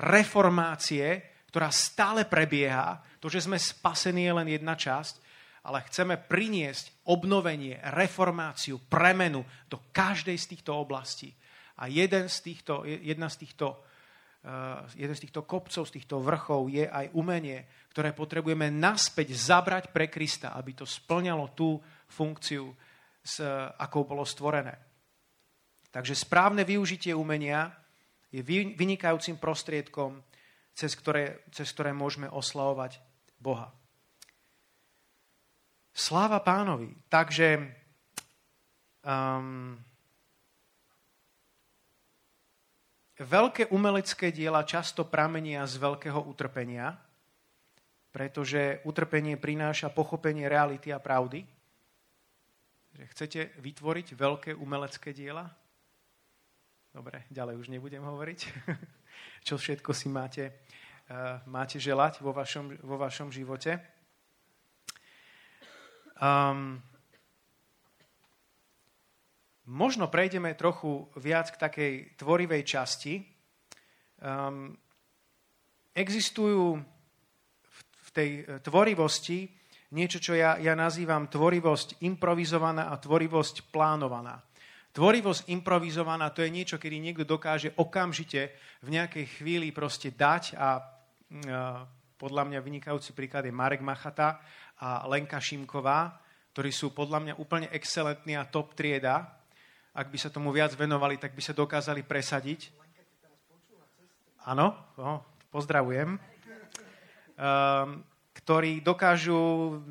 reformácie 0.00 1.30
ktorá 1.50 1.74
stále 1.74 2.22
prebieha. 2.22 3.02
To, 3.18 3.26
že 3.26 3.42
sme 3.42 3.58
spasení 3.58 4.30
je 4.30 4.36
len 4.38 4.48
jedna 4.48 4.78
časť, 4.78 5.14
ale 5.66 5.82
chceme 5.90 6.16
priniesť 6.16 7.04
obnovenie, 7.10 7.82
reformáciu, 7.90 8.80
premenu 8.86 9.42
do 9.66 9.82
každej 9.90 10.38
z 10.38 10.46
týchto 10.56 10.78
oblastí. 10.78 11.34
A 11.82 11.90
jeden 11.90 12.30
z 12.30 12.36
týchto, 12.40 12.86
jedna 12.86 13.28
z 13.28 13.44
týchto, 13.44 13.66
uh, 14.46 14.86
jeden 14.94 15.12
z 15.12 15.26
týchto 15.28 15.44
kopcov, 15.44 15.90
z 15.90 16.00
týchto 16.00 16.22
vrchov 16.22 16.70
je 16.70 16.86
aj 16.86 17.12
umenie, 17.18 17.66
ktoré 17.92 18.14
potrebujeme 18.14 18.70
naspäť 18.72 19.36
zabrať 19.36 19.84
pre 19.90 20.06
Krista, 20.08 20.54
aby 20.54 20.72
to 20.78 20.86
splňalo 20.86 21.52
tú 21.52 21.76
funkciu, 22.08 22.72
s, 23.20 23.44
akou 23.76 24.08
bolo 24.08 24.24
stvorené. 24.24 24.89
Takže 25.90 26.14
správne 26.14 26.62
využitie 26.62 27.10
umenia 27.14 27.74
je 28.30 28.42
vynikajúcim 28.78 29.34
prostriedkom 29.36 30.22
cez 30.74 30.94
ktoré, 30.94 31.44
cez 31.50 31.68
ktoré 31.74 31.90
môžeme 31.90 32.30
oslavovať 32.30 33.02
Boha. 33.36 33.74
Sláva 35.90 36.40
pánovi. 36.40 36.94
Takže 37.10 37.60
um, 39.04 39.76
veľké 43.20 43.68
umelecké 43.74 44.32
diela 44.32 44.64
často 44.64 45.04
pramenia 45.04 45.66
z 45.68 45.76
veľkého 45.76 46.24
utrpenia, 46.24 46.96
pretože 48.14 48.80
utrpenie 48.86 49.36
prináša 49.36 49.92
pochopenie 49.92 50.48
reality 50.48 50.94
a 50.94 51.02
pravdy. 51.02 51.44
Chcete 53.10 53.60
vytvoriť 53.60 54.06
veľké 54.16 54.50
umelecké 54.56 55.12
diela? 55.12 55.59
Dobre, 56.90 57.22
ďalej 57.30 57.54
už 57.54 57.70
nebudem 57.70 58.02
hovoriť. 58.02 58.40
Čo 59.46 59.54
všetko 59.54 59.94
si 59.94 60.10
máte 60.10 60.50
uh, 61.10 61.42
máte 61.50 61.78
želať 61.82 62.22
vo 62.22 62.30
vašom, 62.30 62.78
vo 62.82 62.96
vašom 62.98 63.34
živote. 63.34 63.78
Um, 66.20 66.82
možno 69.64 70.06
prejdeme 70.12 70.54
trochu 70.54 71.08
viac 71.16 71.50
k 71.50 71.60
takej 71.62 71.92
tvorivej 72.20 72.62
časti. 72.62 73.14
Um, 74.20 74.76
existujú 75.96 76.76
v, 77.70 78.08
tej 78.10 78.30
tvorivosti 78.66 79.48
niečo, 79.94 80.18
čo 80.18 80.34
ja, 80.34 80.58
ja 80.58 80.74
nazývam 80.74 81.30
tvorivosť 81.30 82.02
improvizovaná 82.02 82.90
a 82.90 82.98
tvorivosť 82.98 83.70
plánovaná. 83.70 84.38
Tvorivosť 84.90 85.46
improvizovaná 85.54 86.34
to 86.34 86.42
je 86.42 86.50
niečo, 86.50 86.74
kedy 86.74 86.98
niekto 86.98 87.22
dokáže 87.22 87.70
okamžite 87.78 88.50
v 88.82 88.88
nejakej 88.90 89.38
chvíli 89.38 89.70
proste 89.70 90.10
dať 90.10 90.58
a 90.58 90.82
podľa 92.18 92.42
mňa 92.50 92.58
vynikajúci 92.58 93.14
príklad 93.14 93.46
je 93.46 93.54
Marek 93.54 93.86
Machata 93.86 94.42
a 94.82 95.06
Lenka 95.06 95.38
Šimková, 95.38 96.18
ktorí 96.50 96.74
sú 96.74 96.90
podľa 96.90 97.22
mňa 97.22 97.34
úplne 97.38 97.70
excelentní 97.70 98.34
a 98.34 98.50
top 98.50 98.74
trieda. 98.74 99.38
Ak 99.94 100.10
by 100.10 100.18
sa 100.18 100.34
tomu 100.34 100.50
viac 100.50 100.74
venovali, 100.74 101.22
tak 101.22 101.38
by 101.38 101.42
sa 101.42 101.54
dokázali 101.54 102.02
presadiť. 102.02 102.74
Áno, 104.50 104.74
no, 104.98 105.22
pozdravujem. 105.54 106.18
Um, 107.38 108.02
ktorí 108.34 108.82
dokážu 108.82 109.38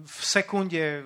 v 0.04 0.20
sekunde, 0.20 1.06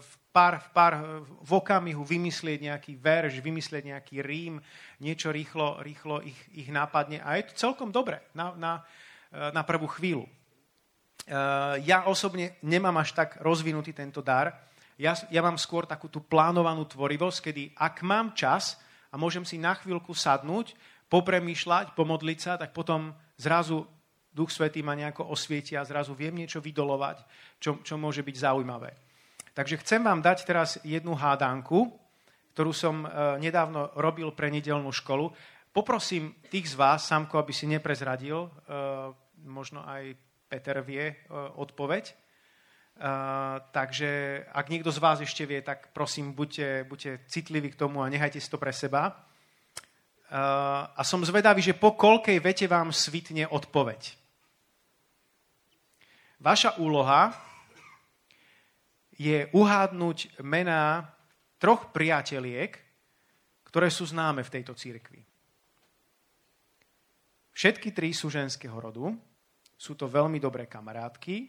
v 0.00 0.12
pár, 0.36 0.60
v 0.60 0.68
pár 0.76 0.94
v 1.24 1.52
okamihu 1.56 2.04
vymyslieť 2.04 2.68
nejaký 2.68 2.92
verš, 3.00 3.40
vymyslieť 3.40 3.96
nejaký 3.96 4.20
rím, 4.20 4.60
niečo 5.00 5.32
rýchlo, 5.32 5.80
rýchlo 5.80 6.20
ich, 6.20 6.36
ich 6.52 6.68
nápadne. 6.68 7.24
A 7.24 7.40
je 7.40 7.48
to 7.48 7.72
celkom 7.72 7.88
dobre 7.88 8.20
na, 8.36 8.52
na, 8.60 8.72
Eh, 9.36 9.50
na 9.50 9.66
prvú 9.66 9.90
chvíľu. 9.90 10.24
Eh, 10.24 10.30
ja 11.82 12.06
osobne 12.06 12.56
nemám 12.62 12.94
až 13.02 13.12
tak 13.12 13.42
rozvinutý 13.42 13.90
tento 13.90 14.22
dar. 14.22 14.54
Ja, 14.96 15.12
ja 15.28 15.42
mám 15.42 15.58
skôr 15.58 15.84
takú 15.84 16.08
tú 16.08 16.22
plánovanú 16.22 16.86
tvorivosť, 16.88 17.38
kedy 17.50 17.62
ak 17.76 18.00
mám 18.00 18.32
čas 18.32 18.78
a 19.12 19.18
môžem 19.20 19.44
si 19.44 19.60
na 19.60 19.76
chvíľku 19.76 20.16
sadnúť, 20.16 20.72
popremýšľať, 21.12 21.92
pomodliť 21.92 22.38
sa, 22.38 22.56
tak 22.56 22.72
potom 22.72 23.12
zrazu 23.36 23.84
Duch 24.32 24.48
Svetý 24.48 24.80
ma 24.80 24.96
nejako 24.96 25.28
osvietia 25.28 25.82
a 25.82 25.88
zrazu 25.88 26.16
viem 26.16 26.32
niečo 26.32 26.62
vydolovať, 26.62 27.26
čo, 27.60 27.82
čo 27.84 28.00
môže 28.00 28.24
byť 28.24 28.36
zaujímavé. 28.40 29.05
Takže 29.56 29.80
chcem 29.80 30.04
vám 30.04 30.20
dať 30.20 30.44
teraz 30.44 30.76
jednu 30.84 31.16
hádánku, 31.16 31.88
ktorú 32.52 32.76
som 32.76 33.08
e, 33.08 33.40
nedávno 33.40 33.88
robil 33.96 34.28
pre 34.36 34.52
nedelnú 34.52 34.92
školu. 34.92 35.32
Poprosím 35.72 36.36
tých 36.52 36.72
z 36.72 36.74
vás, 36.76 37.08
Samko, 37.08 37.40
aby 37.40 37.56
si 37.56 37.64
neprezradil, 37.64 38.44
e, 38.44 38.48
možno 39.48 39.80
aj 39.80 40.12
Peter 40.52 40.84
vie 40.84 41.08
e, 41.08 41.16
odpoveď. 41.56 42.28
Takže 43.76 44.10
ak 44.56 44.72
niekto 44.72 44.88
z 44.88 45.04
vás 45.04 45.20
ešte 45.20 45.44
vie, 45.44 45.60
tak 45.60 45.92
prosím, 45.92 46.32
buďte, 46.32 46.88
buďte 46.88 47.28
citliví 47.28 47.68
k 47.68 47.76
tomu 47.76 48.00
a 48.00 48.08
nehajte 48.08 48.40
si 48.40 48.48
to 48.48 48.56
pre 48.56 48.72
seba. 48.72 49.20
A 50.96 51.02
som 51.04 51.20
zvedavý, 51.20 51.60
že 51.60 51.76
po 51.76 51.92
koľkej 51.92 52.40
vete 52.40 52.64
vám 52.64 52.96
svitne 52.96 53.52
odpoveď. 53.52 54.16
Vaša 56.40 56.80
úloha 56.80 57.36
je 59.16 59.48
uhádnuť 59.52 60.40
mená 60.44 61.08
troch 61.56 61.90
priateliek, 61.92 62.76
ktoré 63.64 63.88
sú 63.88 64.04
známe 64.04 64.44
v 64.44 64.52
tejto 64.52 64.76
církvi. 64.76 65.20
Všetky 67.56 67.96
tri 67.96 68.12
sú 68.12 68.28
ženského 68.28 68.76
rodu, 68.76 69.16
sú 69.76 69.96
to 69.96 70.04
veľmi 70.08 70.36
dobré 70.36 70.68
kamarátky 70.68 71.48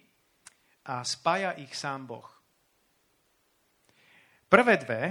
a 0.88 1.04
spája 1.04 1.56
ich 1.60 1.76
sám 1.76 2.08
Boh. 2.08 2.28
Prvé 4.48 4.80
dve 4.80 5.02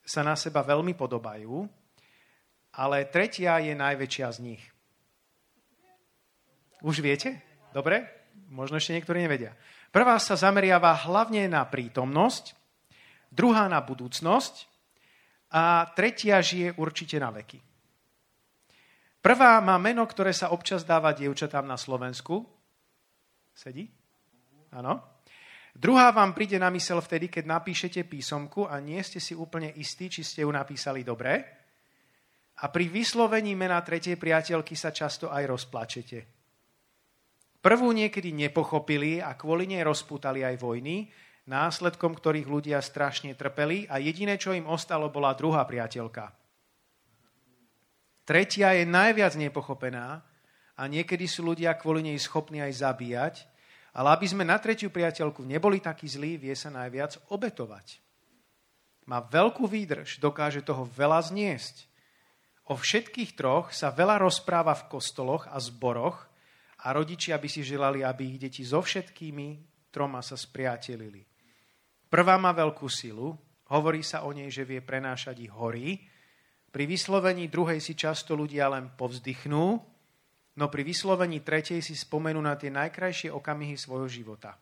sa 0.00 0.24
na 0.24 0.32
seba 0.36 0.64
veľmi 0.64 0.96
podobajú, 0.96 1.68
ale 2.80 3.08
tretia 3.12 3.60
je 3.60 3.76
najväčšia 3.76 4.28
z 4.32 4.38
nich. 4.40 4.64
Už 6.84 7.00
viete? 7.00 7.40
Dobre? 7.72 8.04
Možno 8.52 8.76
ešte 8.76 8.96
niektorí 8.96 9.24
nevedia. 9.24 9.56
Prvá 9.94 10.18
sa 10.18 10.34
zameriava 10.34 10.90
hlavne 11.06 11.46
na 11.46 11.62
prítomnosť, 11.62 12.58
druhá 13.30 13.70
na 13.70 13.78
budúcnosť 13.78 14.66
a 15.54 15.86
tretia 15.94 16.42
žije 16.42 16.74
určite 16.74 17.14
na 17.22 17.30
veky. 17.30 17.62
Prvá 19.22 19.62
má 19.62 19.78
meno, 19.78 20.02
ktoré 20.02 20.34
sa 20.34 20.50
občas 20.50 20.82
dáva 20.82 21.14
dievčatám 21.14 21.62
na 21.62 21.78
Slovensku. 21.78 22.42
Sedí? 23.54 23.86
Áno. 24.74 25.22
Druhá 25.70 26.10
vám 26.10 26.34
príde 26.34 26.58
na 26.58 26.74
mysel 26.74 26.98
vtedy, 26.98 27.30
keď 27.30 27.54
napíšete 27.54 28.02
písomku 28.02 28.66
a 28.66 28.82
nie 28.82 28.98
ste 28.98 29.22
si 29.22 29.38
úplne 29.38 29.70
istí, 29.78 30.10
či 30.10 30.26
ste 30.26 30.42
ju 30.42 30.50
napísali 30.50 31.06
dobre. 31.06 31.38
A 32.58 32.66
pri 32.66 32.90
vyslovení 32.90 33.54
mena 33.54 33.78
tretej 33.78 34.18
priateľky 34.18 34.74
sa 34.74 34.90
často 34.90 35.30
aj 35.30 35.42
rozplačete. 35.46 36.33
Prvú 37.64 37.96
niekedy 37.96 38.36
nepochopili 38.36 39.24
a 39.24 39.32
kvôli 39.40 39.64
nej 39.64 39.80
rozputali 39.80 40.44
aj 40.44 40.60
vojny, 40.60 41.08
následkom 41.48 42.12
ktorých 42.12 42.44
ľudia 42.44 42.76
strašne 42.84 43.32
trpeli 43.32 43.88
a 43.88 43.96
jediné, 43.96 44.36
čo 44.36 44.52
im 44.52 44.68
ostalo, 44.68 45.08
bola 45.08 45.32
druhá 45.32 45.64
priateľka. 45.64 46.28
Tretia 48.28 48.76
je 48.76 48.84
najviac 48.84 49.32
nepochopená 49.40 50.20
a 50.76 50.82
niekedy 50.84 51.24
sú 51.24 51.56
ľudia 51.56 51.72
kvôli 51.80 52.04
nej 52.04 52.20
schopní 52.20 52.60
aj 52.60 52.84
zabíjať, 52.84 53.34
ale 53.96 54.12
aby 54.12 54.26
sme 54.28 54.44
na 54.44 54.60
tretiu 54.60 54.92
priateľku 54.92 55.40
neboli 55.40 55.80
takí 55.80 56.04
zlí, 56.04 56.36
vie 56.36 56.52
sa 56.52 56.68
najviac 56.68 57.16
obetovať. 57.32 57.96
Má 59.08 59.24
veľkú 59.24 59.64
výdrž, 59.64 60.20
dokáže 60.20 60.60
toho 60.60 60.84
veľa 60.84 61.32
zniesť. 61.32 61.88
O 62.68 62.76
všetkých 62.76 63.36
troch 63.36 63.72
sa 63.72 63.88
veľa 63.88 64.20
rozpráva 64.20 64.76
v 64.76 64.88
kostoloch 64.92 65.48
a 65.48 65.56
zboroch, 65.60 66.28
a 66.84 66.92
rodičia 66.92 67.40
by 67.40 67.48
si 67.48 67.64
želali, 67.64 68.04
aby 68.04 68.36
ich 68.36 68.38
deti 68.38 68.60
so 68.60 68.84
všetkými 68.84 69.74
troma 69.88 70.20
sa 70.20 70.36
spriatelili. 70.36 71.24
Prvá 72.12 72.36
má 72.36 72.52
veľkú 72.52 72.86
silu, 72.86 73.32
hovorí 73.72 74.04
sa 74.04 74.28
o 74.28 74.30
nej, 74.30 74.52
že 74.52 74.68
vie 74.68 74.84
prenášať 74.84 75.40
ich 75.40 75.52
hory. 75.54 75.98
Pri 76.68 76.84
vyslovení 76.84 77.48
druhej 77.48 77.80
si 77.80 77.96
často 77.96 78.36
ľudia 78.36 78.68
len 78.68 78.92
povzdychnú, 78.94 79.66
no 80.54 80.64
pri 80.68 80.82
vyslovení 80.84 81.40
tretej 81.40 81.80
si 81.80 81.96
spomenú 81.96 82.38
na 82.42 82.58
tie 82.58 82.68
najkrajšie 82.68 83.32
okamihy 83.32 83.74
svojho 83.80 84.06
života. 84.10 84.58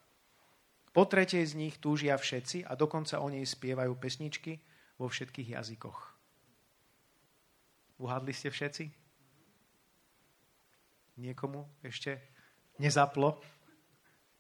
Po 0.93 1.09
tretej 1.09 1.43
z 1.49 1.57
nich 1.57 1.81
túžia 1.81 2.15
všetci 2.21 2.69
a 2.69 2.77
dokonca 2.77 3.19
o 3.25 3.29
nej 3.33 3.49
spievajú 3.49 3.97
pesničky 3.97 4.61
vo 5.01 5.09
všetkých 5.09 5.57
jazykoch. 5.57 5.99
Uhádli 7.97 8.33
ste 8.37 8.53
všetci? 8.53 9.02
Niekomu 11.17 11.69
ešte 11.85 12.21
nezaplo? 12.81 13.41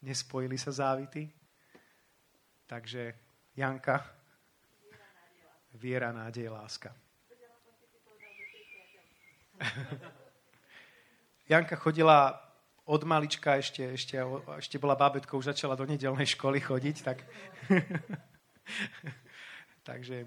Nespojili 0.02 0.56
sa 0.56 0.72
závity? 0.72 1.28
Takže 2.66 3.14
Janka, 3.52 4.00
viera, 5.76 6.12
nádej, 6.12 6.48
láska. 6.48 6.96
Janka 11.52 11.76
chodila 11.76 12.40
od 12.88 13.04
malička, 13.04 13.60
ešte, 13.60 13.92
ešte, 13.92 14.16
ešte 14.58 14.80
bola 14.80 14.96
bábetko, 14.96 15.38
už 15.38 15.54
začala 15.54 15.76
do 15.76 15.84
nedelnej 15.84 16.26
školy 16.32 16.64
chodiť, 16.64 16.96
tak... 17.04 17.28
takže, 19.88 20.26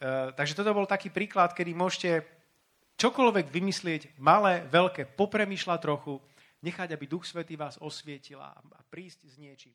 uh, 0.00 0.32
takže 0.32 0.56
toto 0.56 0.74
bol 0.74 0.88
taký 0.88 1.12
príklad, 1.12 1.52
kedy 1.52 1.76
môžete 1.76 2.37
čokoľvek 2.98 3.46
vymyslieť, 3.48 4.02
malé, 4.18 4.66
veľké, 4.66 5.14
popremýšľať 5.14 5.78
trochu, 5.78 6.18
nechať, 6.60 6.92
aby 6.92 7.04
Duch 7.06 7.24
Svetý 7.24 7.54
vás 7.54 7.78
osvietila 7.78 8.50
a 8.52 8.80
prísť 8.90 9.30
s 9.30 9.38
niečím. 9.38 9.74